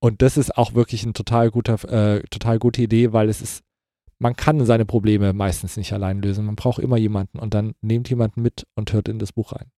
[0.00, 3.62] Und das ist auch wirklich eine total, äh, total gute Idee, weil es ist,
[4.18, 6.46] man kann seine Probleme meistens nicht allein lösen.
[6.46, 9.70] Man braucht immer jemanden und dann nehmt jemanden mit und hört in das Buch rein.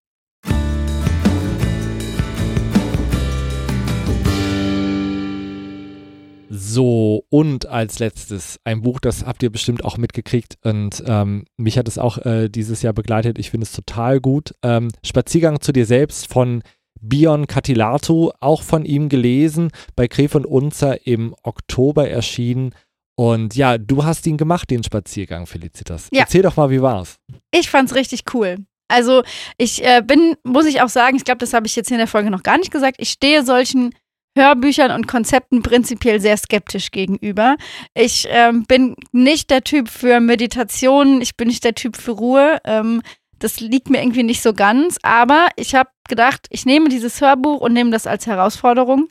[6.54, 11.78] So, und als letztes ein Buch, das habt ihr bestimmt auch mitgekriegt und ähm, mich
[11.78, 13.38] hat es auch äh, dieses Jahr begleitet.
[13.38, 14.54] Ich finde es total gut.
[14.62, 16.62] Ähm, Spaziergang zu dir selbst von
[17.00, 22.74] Bion Katilato, auch von ihm gelesen, bei Gref und Unzer im Oktober erschienen.
[23.14, 26.08] Und ja, du hast ihn gemacht, den Spaziergang, Felicitas.
[26.12, 26.20] Ja.
[26.20, 27.16] Erzähl doch mal, wie war's?
[27.50, 28.58] Ich fand's richtig cool.
[28.88, 29.22] Also
[29.56, 32.06] ich äh, bin, muss ich auch sagen, ich glaube, das habe ich jetzt in der
[32.06, 33.94] Folge noch gar nicht gesagt, ich stehe solchen
[34.36, 37.56] Hörbüchern und Konzepten prinzipiell sehr skeptisch gegenüber.
[37.94, 42.58] Ich ähm, bin nicht der Typ für Meditation, ich bin nicht der Typ für Ruhe.
[42.64, 43.02] Ähm,
[43.38, 47.60] das liegt mir irgendwie nicht so ganz, aber ich habe gedacht, ich nehme dieses Hörbuch
[47.60, 49.08] und nehme das als Herausforderung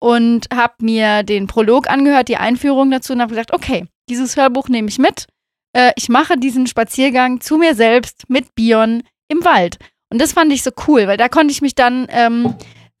[0.00, 4.68] und habe mir den Prolog angehört, die Einführung dazu und habe gedacht, okay, dieses Hörbuch
[4.68, 5.26] nehme ich mit.
[5.74, 9.78] Äh, ich mache diesen Spaziergang zu mir selbst mit Bion im Wald.
[10.10, 12.54] Und das fand ich so cool, weil da konnte ich mich dann ähm,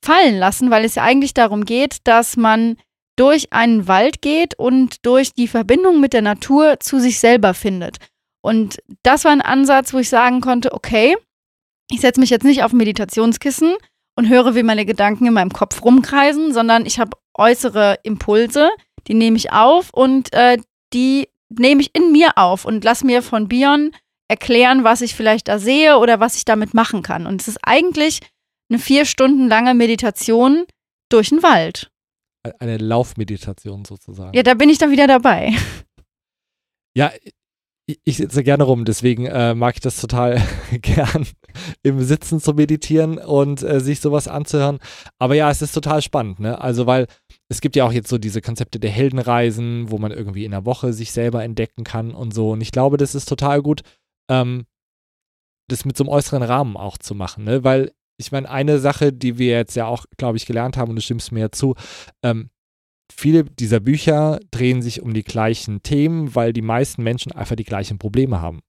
[0.04, 2.76] fallen lassen, weil es ja eigentlich darum geht, dass man
[3.16, 7.98] durch einen Wald geht und durch die Verbindung mit der Natur zu sich selber findet.
[8.42, 11.16] Und das war ein Ansatz, wo ich sagen konnte, okay,
[11.90, 13.74] ich setze mich jetzt nicht auf ein Meditationskissen
[14.16, 18.70] und höre, wie meine Gedanken in meinem Kopf rumkreisen, sondern ich habe äußere Impulse,
[19.06, 20.58] die nehme ich auf und äh,
[20.92, 23.92] die nehme ich in mir auf und lass mir von Bion
[24.28, 27.26] erklären, was ich vielleicht da sehe oder was ich damit machen kann.
[27.26, 28.20] Und es ist eigentlich
[28.70, 30.64] eine vier Stunden lange Meditation
[31.10, 31.90] durch den Wald.
[32.58, 34.34] eine Laufmeditation sozusagen.
[34.36, 35.52] Ja, da bin ich dann wieder dabei.
[36.96, 37.10] Ja,
[37.86, 40.40] ich, sitze gerne rum, deswegen äh, mag ich das total
[40.80, 41.26] gern,
[41.82, 44.78] im Sitzen zu meditieren und äh, sich sowas anzuhören.
[45.18, 46.60] Aber ja, es ist total spannend, ne?
[46.60, 47.06] Also, weil
[47.48, 50.64] es gibt ja auch jetzt so diese Konzepte der Heldenreisen, wo man irgendwie in der
[50.64, 52.52] Woche sich selber entdecken kann und so.
[52.52, 53.82] Und ich glaube, das ist total gut,
[54.30, 54.64] ähm,
[55.68, 57.64] das mit so einem äußeren Rahmen auch zu machen, ne?
[57.64, 60.96] Weil ich meine, eine Sache, die wir jetzt ja auch, glaube ich, gelernt haben, und
[60.96, 61.74] du stimmst mir ja zu,
[62.22, 62.50] ähm,
[63.12, 67.64] viele dieser Bücher drehen sich um die gleichen Themen, weil die meisten Menschen einfach die
[67.64, 68.60] gleichen Probleme haben.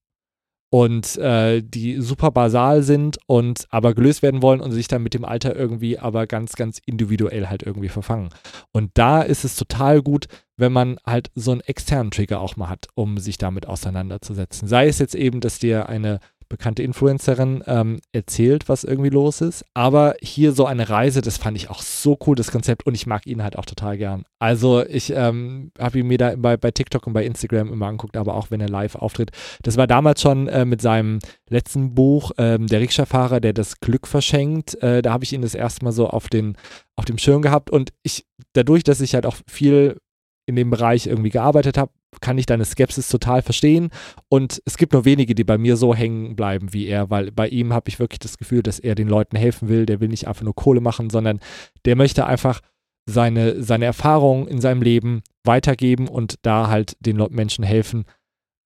[0.68, 5.14] Und äh, die super basal sind und aber gelöst werden wollen und sich dann mit
[5.14, 8.30] dem Alter irgendwie aber ganz, ganz individuell halt irgendwie verfangen.
[8.72, 12.68] Und da ist es total gut, wenn man halt so einen externen Trigger auch mal
[12.68, 14.66] hat, um sich damit auseinanderzusetzen.
[14.66, 19.64] Sei es jetzt eben, dass dir eine bekannte Influencerin ähm, erzählt, was irgendwie los ist.
[19.74, 22.86] Aber hier so eine Reise, das fand ich auch so cool, das Konzept.
[22.86, 24.24] Und ich mag ihn halt auch total gern.
[24.38, 28.16] Also ich ähm, habe ihn mir da bei, bei TikTok und bei Instagram immer angeguckt,
[28.16, 29.30] aber auch wenn er live auftritt.
[29.62, 34.06] Das war damals schon äh, mit seinem letzten Buch, ähm, Der Rikscha-Fahrer, der das Glück
[34.06, 34.80] verschenkt.
[34.82, 36.56] Äh, da habe ich ihn das erste Mal so auf, den,
[36.96, 37.70] auf dem Schirm gehabt.
[37.70, 39.98] Und ich, dadurch, dass ich halt auch viel
[40.46, 43.90] in dem Bereich irgendwie gearbeitet habe, kann ich deine Skepsis total verstehen.
[44.28, 47.48] Und es gibt nur wenige, die bei mir so hängen bleiben wie er, weil bei
[47.48, 49.86] ihm habe ich wirklich das Gefühl, dass er den Leuten helfen will.
[49.86, 51.40] Der will nicht einfach nur Kohle machen, sondern
[51.84, 52.60] der möchte einfach
[53.08, 58.04] seine, seine Erfahrungen in seinem Leben weitergeben und da halt den Menschen helfen.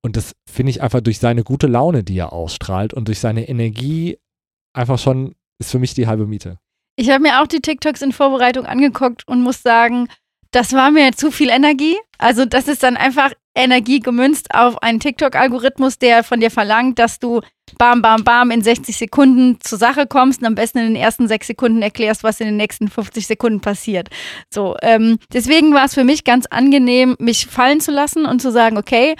[0.03, 3.49] Und das finde ich einfach durch seine gute Laune, die er ausstrahlt und durch seine
[3.49, 4.19] Energie
[4.73, 6.59] einfach schon, ist für mich die halbe Miete.
[6.97, 10.09] Ich habe mir auch die TikToks in Vorbereitung angeguckt und muss sagen,
[10.52, 11.96] das war mir zu viel Energie.
[12.18, 17.18] Also das ist dann einfach Energie gemünzt auf einen TikTok-Algorithmus, der von dir verlangt, dass
[17.18, 17.40] du
[17.78, 21.28] bam, bam, bam in 60 Sekunden zur Sache kommst und am besten in den ersten
[21.28, 24.08] sechs Sekunden erklärst, was in den nächsten 50 Sekunden passiert.
[24.52, 28.50] So, ähm, deswegen war es für mich ganz angenehm, mich fallen zu lassen und zu
[28.52, 29.14] sagen, okay,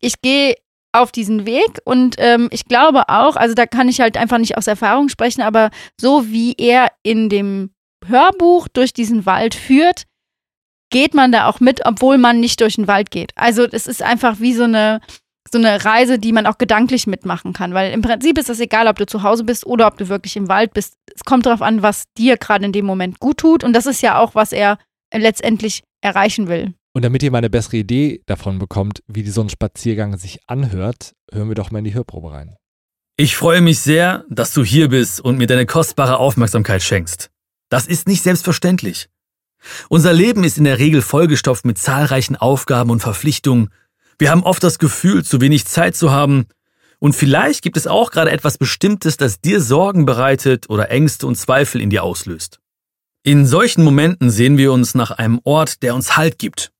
[0.00, 0.54] ich gehe
[0.92, 4.56] auf diesen Weg und ähm, ich glaube auch, also da kann ich halt einfach nicht
[4.56, 7.70] aus Erfahrung sprechen, aber so wie er in dem
[8.06, 10.04] Hörbuch durch diesen Wald führt,
[10.90, 13.32] geht man da auch mit, obwohl man nicht durch den Wald geht.
[13.36, 15.00] Also es ist einfach wie so eine,
[15.50, 17.74] so eine Reise, die man auch gedanklich mitmachen kann.
[17.74, 20.36] Weil im Prinzip ist es egal, ob du zu Hause bist oder ob du wirklich
[20.36, 20.94] im Wald bist.
[21.14, 23.64] Es kommt darauf an, was dir gerade in dem Moment gut tut.
[23.64, 24.78] Und das ist ja auch, was er
[25.12, 26.74] letztendlich erreichen will.
[26.94, 31.12] Und damit ihr mal eine bessere Idee davon bekommt, wie so ein Spaziergang sich anhört,
[31.32, 32.56] hören wir doch mal in die Hörprobe rein.
[33.16, 37.30] Ich freue mich sehr, dass du hier bist und mir deine kostbare Aufmerksamkeit schenkst.
[37.68, 39.08] Das ist nicht selbstverständlich.
[39.88, 43.70] Unser Leben ist in der Regel vollgestopft mit zahlreichen Aufgaben und Verpflichtungen.
[44.18, 46.46] Wir haben oft das Gefühl, zu wenig Zeit zu haben.
[46.98, 51.36] Und vielleicht gibt es auch gerade etwas Bestimmtes, das dir Sorgen bereitet oder Ängste und
[51.36, 52.60] Zweifel in dir auslöst.
[53.22, 56.72] In solchen Momenten sehen wir uns nach einem Ort, der uns Halt gibt.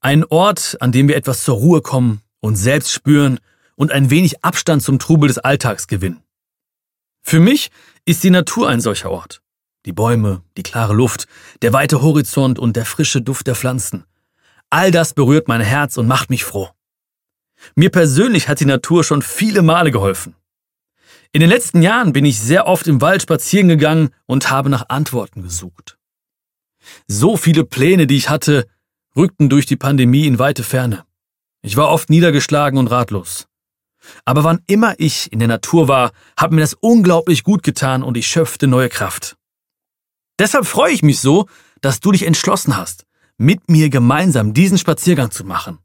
[0.00, 3.40] Ein Ort, an dem wir etwas zur Ruhe kommen, uns selbst spüren
[3.74, 6.22] und ein wenig Abstand zum Trubel des Alltags gewinnen.
[7.22, 7.70] Für mich
[8.04, 9.42] ist die Natur ein solcher Ort.
[9.84, 11.26] Die Bäume, die klare Luft,
[11.62, 14.04] der weite Horizont und der frische Duft der Pflanzen.
[14.70, 16.70] All das berührt mein Herz und macht mich froh.
[17.74, 20.34] Mir persönlich hat die Natur schon viele Male geholfen.
[21.32, 24.88] In den letzten Jahren bin ich sehr oft im Wald spazieren gegangen und habe nach
[24.88, 25.98] Antworten gesucht.
[27.06, 28.66] So viele Pläne, die ich hatte,
[29.16, 31.04] rückten durch die Pandemie in weite Ferne.
[31.62, 33.46] Ich war oft niedergeschlagen und ratlos.
[34.24, 38.16] Aber wann immer ich in der Natur war, hat mir das unglaublich gut getan und
[38.16, 39.36] ich schöpfte neue Kraft.
[40.38, 41.46] Deshalb freue ich mich so,
[41.80, 43.04] dass du dich entschlossen hast,
[43.36, 45.78] mit mir gemeinsam diesen Spaziergang zu machen.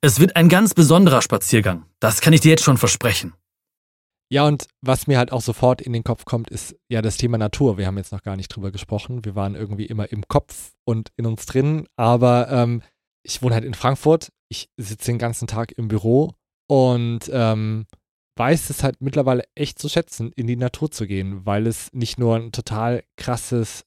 [0.00, 3.34] Es wird ein ganz besonderer Spaziergang, das kann ich dir jetzt schon versprechen.
[4.32, 7.36] Ja, und was mir halt auch sofort in den Kopf kommt, ist ja das Thema
[7.36, 7.78] Natur.
[7.78, 9.24] Wir haben jetzt noch gar nicht drüber gesprochen.
[9.24, 11.88] Wir waren irgendwie immer im Kopf und in uns drin.
[11.96, 12.82] Aber ähm,
[13.24, 14.30] ich wohne halt in Frankfurt.
[14.48, 16.34] Ich sitze den ganzen Tag im Büro
[16.68, 17.86] und ähm,
[18.36, 22.18] weiß es halt mittlerweile echt zu schätzen, in die Natur zu gehen, weil es nicht
[22.18, 23.84] nur ein total krasses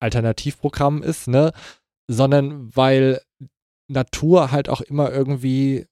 [0.00, 1.52] Alternativprogramm ist, ne,
[2.08, 3.20] sondern weil
[3.88, 5.86] Natur halt auch immer irgendwie,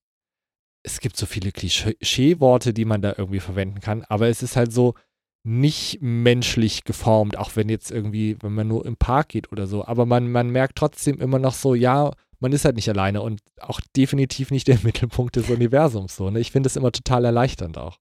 [0.83, 4.73] es gibt so viele Klischee-Worte, die man da irgendwie verwenden kann, aber es ist halt
[4.73, 4.95] so
[5.43, 9.85] nicht menschlich geformt, auch wenn jetzt irgendwie, wenn man nur im Park geht oder so,
[9.85, 13.41] aber man, man merkt trotzdem immer noch so, ja, man ist halt nicht alleine und
[13.61, 16.17] auch definitiv nicht der Mittelpunkt des Universums.
[16.17, 16.41] So, ne?
[16.41, 17.99] Ich finde es immer total erleichternd auch.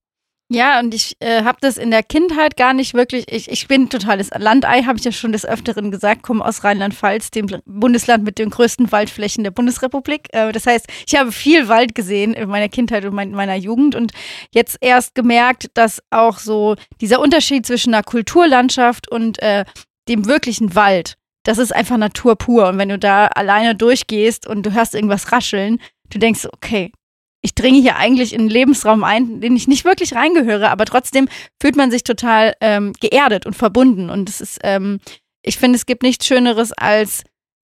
[0.51, 3.31] Ja, und ich äh, habe das in der Kindheit gar nicht wirklich.
[3.31, 7.29] Ich, ich bin totales Landei, habe ich ja schon des Öfteren gesagt, komme aus Rheinland-Pfalz,
[7.29, 10.27] dem Bundesland mit den größten Waldflächen der Bundesrepublik.
[10.31, 13.93] Äh, das heißt, ich habe viel Wald gesehen in meiner Kindheit und mein, meiner Jugend
[13.93, 14.11] und
[14.51, 19.65] jetzt erst gemerkt, dass auch so dieser Unterschied zwischen einer Kulturlandschaft und äh,
[20.07, 22.67] dem wirklichen Wald das ist einfach Natur pur.
[22.67, 26.91] Und wenn du da alleine durchgehst und du hörst irgendwas rascheln, du denkst, okay,
[27.41, 31.29] ich dringe hier eigentlich in einen Lebensraum ein, den ich nicht wirklich reingehöre, aber trotzdem
[31.61, 34.09] fühlt man sich total ähm, geerdet und verbunden.
[34.09, 34.99] Und es ist, ähm,
[35.41, 37.23] ich finde, es gibt nichts Schöneres, als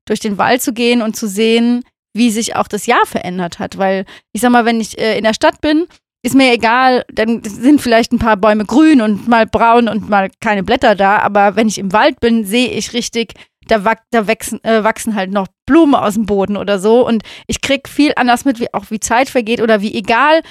[0.05, 3.77] durch den Wald zu gehen und zu sehen, wie sich auch das Jahr verändert hat.
[3.77, 5.87] Weil ich sag mal, wenn ich äh, in der Stadt bin,
[6.23, 10.29] ist mir egal, dann sind vielleicht ein paar Bäume grün und mal braun und mal
[10.39, 13.33] keine Blätter da, aber wenn ich im Wald bin, sehe ich richtig,
[13.71, 17.23] da, wach, da wachsen, äh, wachsen halt noch Blumen aus dem Boden oder so und
[17.47, 20.41] ich krieg viel anders mit, wie auch wie Zeit vergeht oder wie egal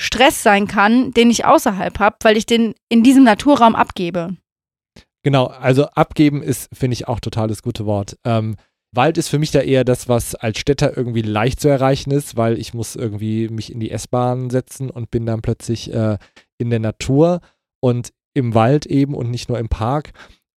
[0.00, 4.36] Stress sein kann, den ich außerhalb habe, weil ich den in diesem Naturraum abgebe.
[5.22, 8.16] Genau, also abgeben ist, finde ich, auch total das gute Wort.
[8.24, 8.56] Ähm,
[8.92, 12.36] Wald ist für mich da eher das, was als Städter irgendwie leicht zu erreichen ist,
[12.36, 16.16] weil ich muss irgendwie mich in die S-Bahn setzen und bin dann plötzlich äh,
[16.58, 17.40] in der Natur
[17.80, 20.12] und im Wald eben und nicht nur im Park.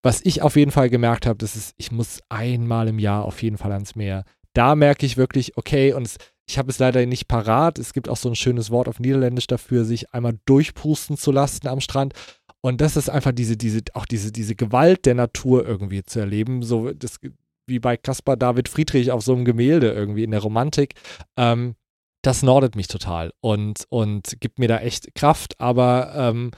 [0.04, 3.42] Was ich auf jeden Fall gemerkt habe, das ist, ich muss einmal im Jahr auf
[3.44, 4.24] jeden Fall ans Meer.
[4.54, 7.80] Da merke ich wirklich, okay, und es, ich habe es leider nicht parat.
[7.80, 11.68] Es gibt auch so ein schönes Wort auf Niederländisch dafür, sich einmal durchpusten zu lassen
[11.68, 12.14] am Strand.
[12.62, 16.64] Und das ist einfach diese, diese, auch diese, diese Gewalt der Natur irgendwie zu erleben.
[16.64, 17.20] So, das,
[17.68, 20.96] wie bei Caspar David Friedrich auf so einem Gemälde irgendwie in der Romantik.
[21.38, 21.76] Ähm,
[22.24, 26.52] das nordet mich total und, und gibt mir da echt Kraft, aber ähm,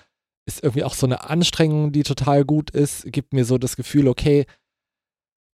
[0.45, 4.07] ist irgendwie auch so eine Anstrengung, die total gut ist, gibt mir so das Gefühl,
[4.07, 4.45] okay,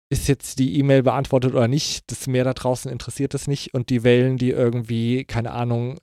[0.10, 3.74] ist jetzt die E-Mail beantwortet oder nicht, das Meer da draußen interessiert es nicht.
[3.74, 6.00] Und die Wellen, die irgendwie, keine Ahnung,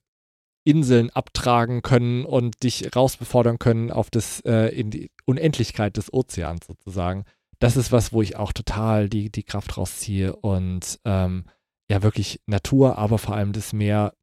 [0.65, 6.67] Inseln abtragen können und dich rausbefordern können auf das, äh, in die Unendlichkeit des Ozeans
[6.67, 7.25] sozusagen
[7.61, 10.35] das ist was, wo ich auch total die, die Kraft rausziehe.
[10.35, 11.45] Und ähm,
[11.89, 14.15] ja, wirklich Natur, aber vor allem das Meer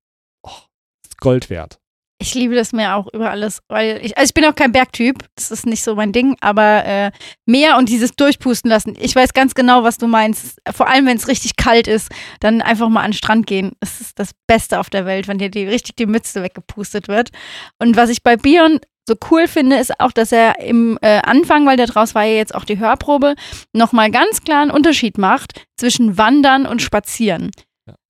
[0.44, 0.58] oh,
[1.06, 1.80] ist Gold wert.
[2.20, 5.24] Ich liebe das Meer auch über alles, weil ich, also ich bin auch kein Bergtyp,
[5.36, 7.12] das ist nicht so mein Ding, aber äh,
[7.46, 10.60] Meer und dieses Durchpusten lassen, ich weiß ganz genau, was du meinst.
[10.72, 13.74] Vor allem, wenn es richtig kalt ist, dann einfach mal an den Strand gehen.
[13.82, 17.30] Das ist das Beste auf der Welt, wenn dir die, richtig die Mütze weggepustet wird.
[17.78, 21.68] Und was ich bei Bion so cool finde, ist auch, dass er im äh, Anfang,
[21.68, 23.36] weil der draus war ja jetzt auch die Hörprobe,
[23.74, 27.52] nochmal ganz klar einen Unterschied macht zwischen Wandern und Spazieren.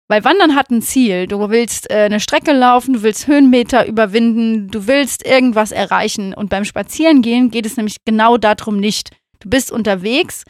[0.09, 1.27] Weil Wandern hat ein Ziel.
[1.27, 6.33] Du willst äh, eine Strecke laufen, du willst Höhenmeter überwinden, du willst irgendwas erreichen.
[6.33, 9.11] Und beim Spazierengehen geht es nämlich genau darum nicht.
[9.39, 10.43] Du bist unterwegs,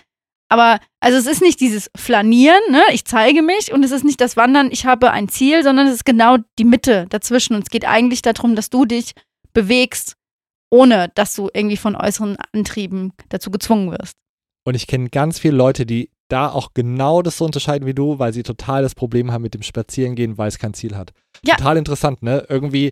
[0.50, 2.84] aber also es ist nicht dieses Flanieren, ne?
[2.94, 5.96] ich zeige mich, und es ist nicht das Wandern, ich habe ein Ziel, sondern es
[5.96, 7.56] ist genau die Mitte dazwischen.
[7.56, 9.14] Und es geht eigentlich darum, dass du dich
[9.54, 10.18] bewegst
[10.70, 14.14] ohne dass du irgendwie von äußeren Antrieben dazu gezwungen wirst.
[14.66, 18.20] Und ich kenne ganz viele Leute, die da auch genau das so unterscheiden wie du,
[18.20, 21.12] weil sie total das Problem haben mit dem Spazierengehen, weil es kein Ziel hat.
[21.44, 21.56] Ja.
[21.56, 22.46] Total interessant, ne?
[22.50, 22.92] Irgendwie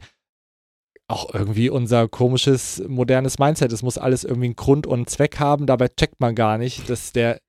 [1.07, 3.71] auch irgendwie unser komisches, modernes Mindset.
[3.71, 5.67] Es muss alles irgendwie einen Grund und einen Zweck haben.
[5.67, 7.39] Dabei checkt man gar nicht, dass der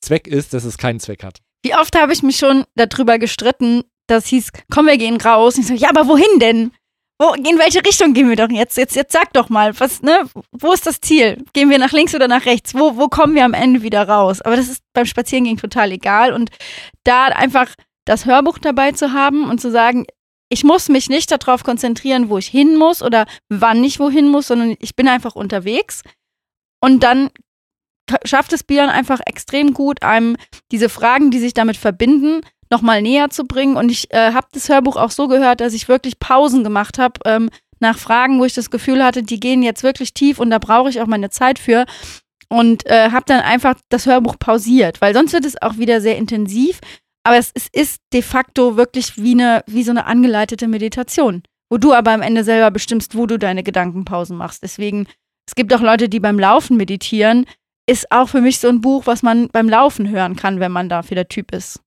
[0.00, 1.40] Zweck ist, dass es keinen Zweck hat.
[1.62, 5.56] Wie oft habe ich mich schon darüber gestritten, das hieß, komm, wir gehen raus.
[5.56, 6.72] Und ich so, ja, aber wohin denn?
[7.18, 8.76] Wo, in welche Richtung gehen wir doch jetzt?
[8.76, 10.28] Jetzt, jetzt sag doch mal, was, ne?
[10.52, 11.42] Wo ist das Ziel?
[11.54, 12.74] Gehen wir nach links oder nach rechts?
[12.74, 14.42] Wo, wo kommen wir am Ende wieder raus?
[14.42, 16.34] Aber das ist beim Spazierengehen total egal.
[16.34, 16.50] Und
[17.04, 17.74] da einfach
[18.04, 20.04] das Hörbuch dabei zu haben und zu sagen,
[20.48, 24.48] ich muss mich nicht darauf konzentrieren, wo ich hin muss oder wann ich wohin muss,
[24.48, 26.02] sondern ich bin einfach unterwegs.
[26.80, 27.30] Und dann
[28.24, 30.36] schafft es Björn einfach extrem gut, einem
[30.70, 33.76] diese Fragen, die sich damit verbinden, nochmal näher zu bringen.
[33.76, 37.20] Und ich äh, habe das Hörbuch auch so gehört, dass ich wirklich Pausen gemacht habe
[37.24, 37.50] ähm,
[37.80, 40.88] nach Fragen, wo ich das Gefühl hatte, die gehen jetzt wirklich tief und da brauche
[40.88, 41.84] ich auch meine Zeit für.
[42.48, 46.16] Und äh, habe dann einfach das Hörbuch pausiert, weil sonst wird es auch wieder sehr
[46.16, 46.80] intensiv.
[47.24, 51.76] Aber es, es ist de facto wirklich wie, eine, wie so eine angeleitete Meditation, wo
[51.76, 54.62] du aber am Ende selber bestimmst, wo du deine Gedankenpausen machst.
[54.62, 55.08] Deswegen,
[55.48, 57.46] es gibt auch Leute, die beim Laufen meditieren.
[57.88, 60.88] Ist auch für mich so ein Buch, was man beim Laufen hören kann, wenn man
[60.88, 61.80] dafür der Typ ist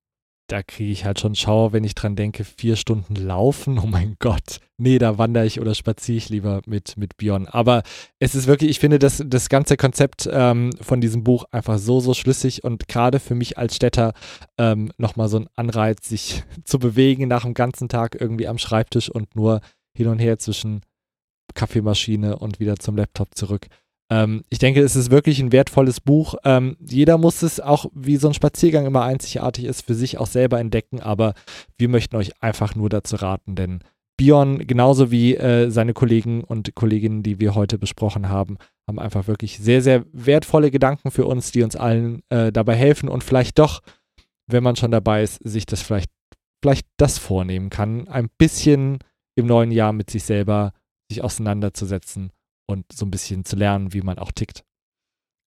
[0.51, 4.15] da kriege ich halt schon Schauer, wenn ich dran denke, vier Stunden laufen, oh mein
[4.19, 4.59] Gott.
[4.77, 7.47] Nee, da wandere ich oder spaziere ich lieber mit, mit Björn.
[7.47, 7.83] Aber
[8.17, 11.99] es ist wirklich, ich finde das, das ganze Konzept ähm, von diesem Buch einfach so,
[11.99, 14.13] so schlüssig und gerade für mich als Städter
[14.57, 19.09] ähm, nochmal so ein Anreiz, sich zu bewegen nach dem ganzen Tag irgendwie am Schreibtisch
[19.09, 19.61] und nur
[19.95, 20.81] hin und her zwischen
[21.53, 23.67] Kaffeemaschine und wieder zum Laptop zurück.
[24.09, 26.35] Ähm, ich denke, es ist wirklich ein wertvolles Buch.
[26.43, 30.27] Ähm, jeder muss es auch, wie so ein Spaziergang immer einzigartig ist, für sich auch
[30.27, 31.33] selber entdecken, aber
[31.77, 33.79] wir möchten euch einfach nur dazu raten, denn
[34.17, 39.27] Bion, genauso wie äh, seine Kollegen und Kolleginnen, die wir heute besprochen haben, haben einfach
[39.27, 43.59] wirklich sehr, sehr wertvolle Gedanken für uns, die uns allen äh, dabei helfen und vielleicht
[43.59, 43.81] doch,
[44.45, 46.11] wenn man schon dabei ist, sich das vielleicht,
[46.61, 48.97] vielleicht das vornehmen kann, ein bisschen
[49.35, 50.73] im neuen Jahr mit sich selber
[51.09, 52.31] sich auseinanderzusetzen
[52.69, 54.63] und so ein bisschen zu lernen, wie man auch tickt.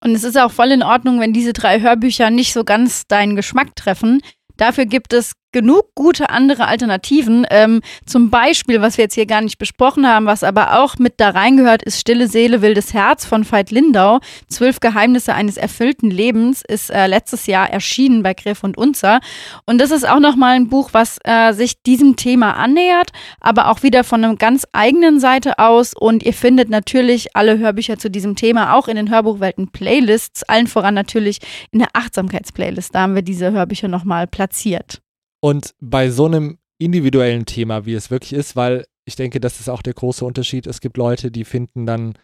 [0.05, 3.37] Und es ist auch voll in Ordnung, wenn diese drei Hörbücher nicht so ganz deinen
[3.37, 4.21] Geschmack treffen.
[4.57, 7.47] Dafür gibt es genug gute andere Alternativen.
[7.51, 11.15] Ähm, zum Beispiel, was wir jetzt hier gar nicht besprochen haben, was aber auch mit
[11.19, 14.21] da reingehört, ist Stille Seele, wildes Herz von Veit Lindau.
[14.49, 19.21] Zwölf Geheimnisse eines erfüllten Lebens ist äh, letztes Jahr erschienen bei Griff und Unzer.
[19.67, 23.83] Und das ist auch nochmal ein Buch, was äh, sich diesem Thema annähert, aber auch
[23.83, 25.95] wieder von einer ganz eigenen Seite aus.
[25.95, 30.67] Und ihr findet natürlich alle Hörbücher zu diesem Thema auch in den Hörbuchwelten Playlists, allen
[30.67, 31.39] voran natürlich
[31.71, 32.95] in der Achtsamkeitsplaylist.
[32.95, 35.03] Da haben wir diese Hörbücher nochmal platziert.
[35.43, 39.69] Und bei so einem individuellen Thema, wie es wirklich ist, weil ich denke, das ist
[39.69, 40.67] auch der große Unterschied.
[40.67, 42.15] Es gibt Leute, die finden dann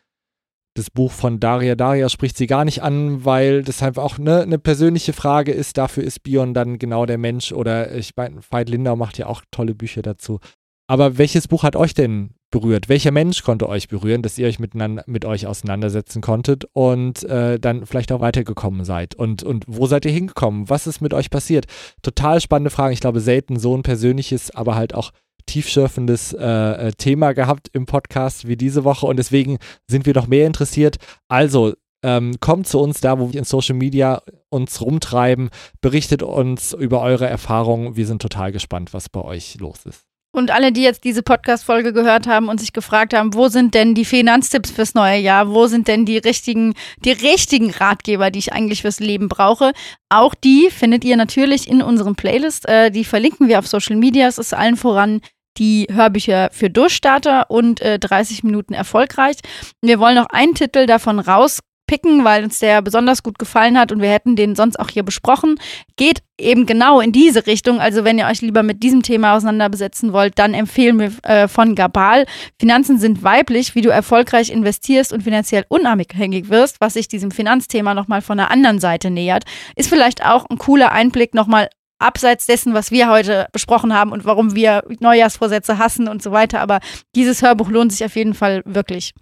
[0.74, 1.74] das Buch von Daria.
[1.74, 5.76] Daria spricht sie gar nicht an, weil das einfach auch ne, eine persönliche Frage ist.
[5.76, 7.52] Dafür ist Bion dann genau der Mensch.
[7.52, 10.38] Oder ich meine, Veit Lindau macht ja auch tolle Bücher dazu.
[10.86, 12.88] Aber welches Buch hat euch denn berührt?
[12.88, 17.58] Welcher Mensch konnte euch berühren, dass ihr euch miteinander, mit euch auseinandersetzen konntet und äh,
[17.58, 19.14] dann vielleicht auch weitergekommen seid?
[19.14, 20.68] Und, und wo seid ihr hingekommen?
[20.68, 21.66] Was ist mit euch passiert?
[22.02, 22.92] Total spannende Fragen.
[22.92, 25.12] Ich glaube, selten so ein persönliches, aber halt auch
[25.48, 26.46] tiefschürfendes äh,
[26.88, 30.96] äh, Thema gehabt im Podcast wie diese Woche und deswegen sind wir noch mehr interessiert.
[31.26, 31.72] Also
[32.04, 37.00] ähm, kommt zu uns da, wo wir in Social Media uns rumtreiben, berichtet uns über
[37.00, 37.96] eure Erfahrungen.
[37.96, 40.07] Wir sind total gespannt, was bei euch los ist.
[40.38, 43.96] Und alle, die jetzt diese Podcast-Folge gehört haben und sich gefragt haben, wo sind denn
[43.96, 45.50] die Finanztipps fürs neue Jahr?
[45.50, 46.74] Wo sind denn die richtigen,
[47.04, 49.72] die richtigen Ratgeber, die ich eigentlich fürs Leben brauche?
[50.08, 52.68] Auch die findet ihr natürlich in unserem Playlist.
[52.68, 54.28] Äh, die verlinken wir auf Social Media.
[54.28, 55.22] Es ist allen voran
[55.56, 59.38] die Hörbücher für Durchstarter und äh, 30 Minuten erfolgreich.
[59.82, 61.58] Wir wollen noch einen Titel davon raus
[61.88, 65.02] picken, weil uns der besonders gut gefallen hat und wir hätten den sonst auch hier
[65.02, 65.56] besprochen.
[65.96, 67.80] Geht eben genau in diese Richtung.
[67.80, 71.74] Also wenn ihr euch lieber mit diesem Thema auseinandersetzen wollt, dann empfehlen wir äh, von
[71.74, 72.26] Gabal.
[72.58, 77.94] Finanzen sind weiblich, wie du erfolgreich investierst und finanziell unabhängig wirst, was sich diesem Finanzthema
[77.94, 79.44] nochmal von der anderen Seite nähert.
[79.76, 81.68] Ist vielleicht auch ein cooler Einblick nochmal
[81.98, 86.60] abseits dessen, was wir heute besprochen haben und warum wir Neujahrsvorsätze hassen und so weiter.
[86.60, 86.80] Aber
[87.14, 89.12] dieses Hörbuch lohnt sich auf jeden Fall wirklich.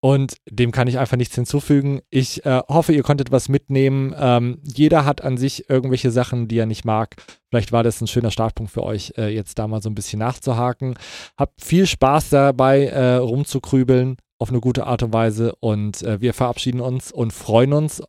[0.00, 2.00] Und dem kann ich einfach nichts hinzufügen.
[2.08, 4.14] Ich äh, hoffe, ihr konntet was mitnehmen.
[4.16, 7.16] Ähm, jeder hat an sich irgendwelche Sachen, die er nicht mag.
[7.50, 10.20] Vielleicht war das ein schöner Startpunkt für euch, äh, jetzt da mal so ein bisschen
[10.20, 10.94] nachzuhaken.
[11.36, 15.54] Habt viel Spaß dabei, äh, rumzukrübeln auf eine gute Art und Weise.
[15.58, 18.00] Und äh, wir verabschieden uns und freuen uns,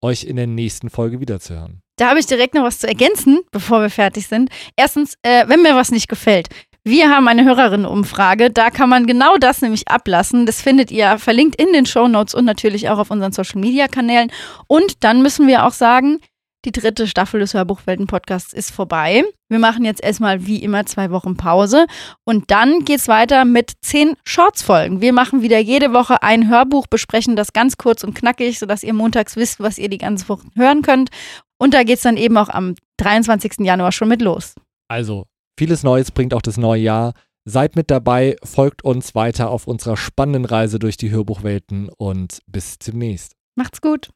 [0.00, 1.82] euch in der nächsten Folge wiederzuhören.
[1.96, 4.50] Da habe ich direkt noch was zu ergänzen, bevor wir fertig sind.
[4.76, 6.48] Erstens, äh, wenn mir was nicht gefällt,
[6.84, 8.50] wir haben eine Hörerinnenumfrage.
[8.50, 10.46] Da kann man genau das nämlich ablassen.
[10.46, 13.86] Das findet ihr verlinkt in den Show Notes und natürlich auch auf unseren Social Media
[13.88, 14.32] Kanälen.
[14.66, 16.18] Und dann müssen wir auch sagen,
[16.64, 19.24] die dritte Staffel des Hörbuchwelten-Podcasts ist vorbei.
[19.48, 21.86] Wir machen jetzt erstmal wie immer zwei Wochen Pause
[22.24, 25.00] und dann geht's weiter mit zehn Shorts-Folgen.
[25.00, 28.94] Wir machen wieder jede Woche ein Hörbuch, besprechen das ganz kurz und knackig, sodass ihr
[28.94, 31.10] montags wisst, was ihr die ganze Woche hören könnt.
[31.58, 33.54] Und da geht's dann eben auch am 23.
[33.60, 34.54] Januar schon mit los.
[34.88, 35.26] Also
[35.58, 37.12] Vieles Neues bringt auch das neue Jahr.
[37.44, 42.78] Seid mit dabei, folgt uns weiter auf unserer spannenden Reise durch die Hörbuchwelten und bis
[42.78, 43.34] demnächst.
[43.56, 44.10] Macht's gut.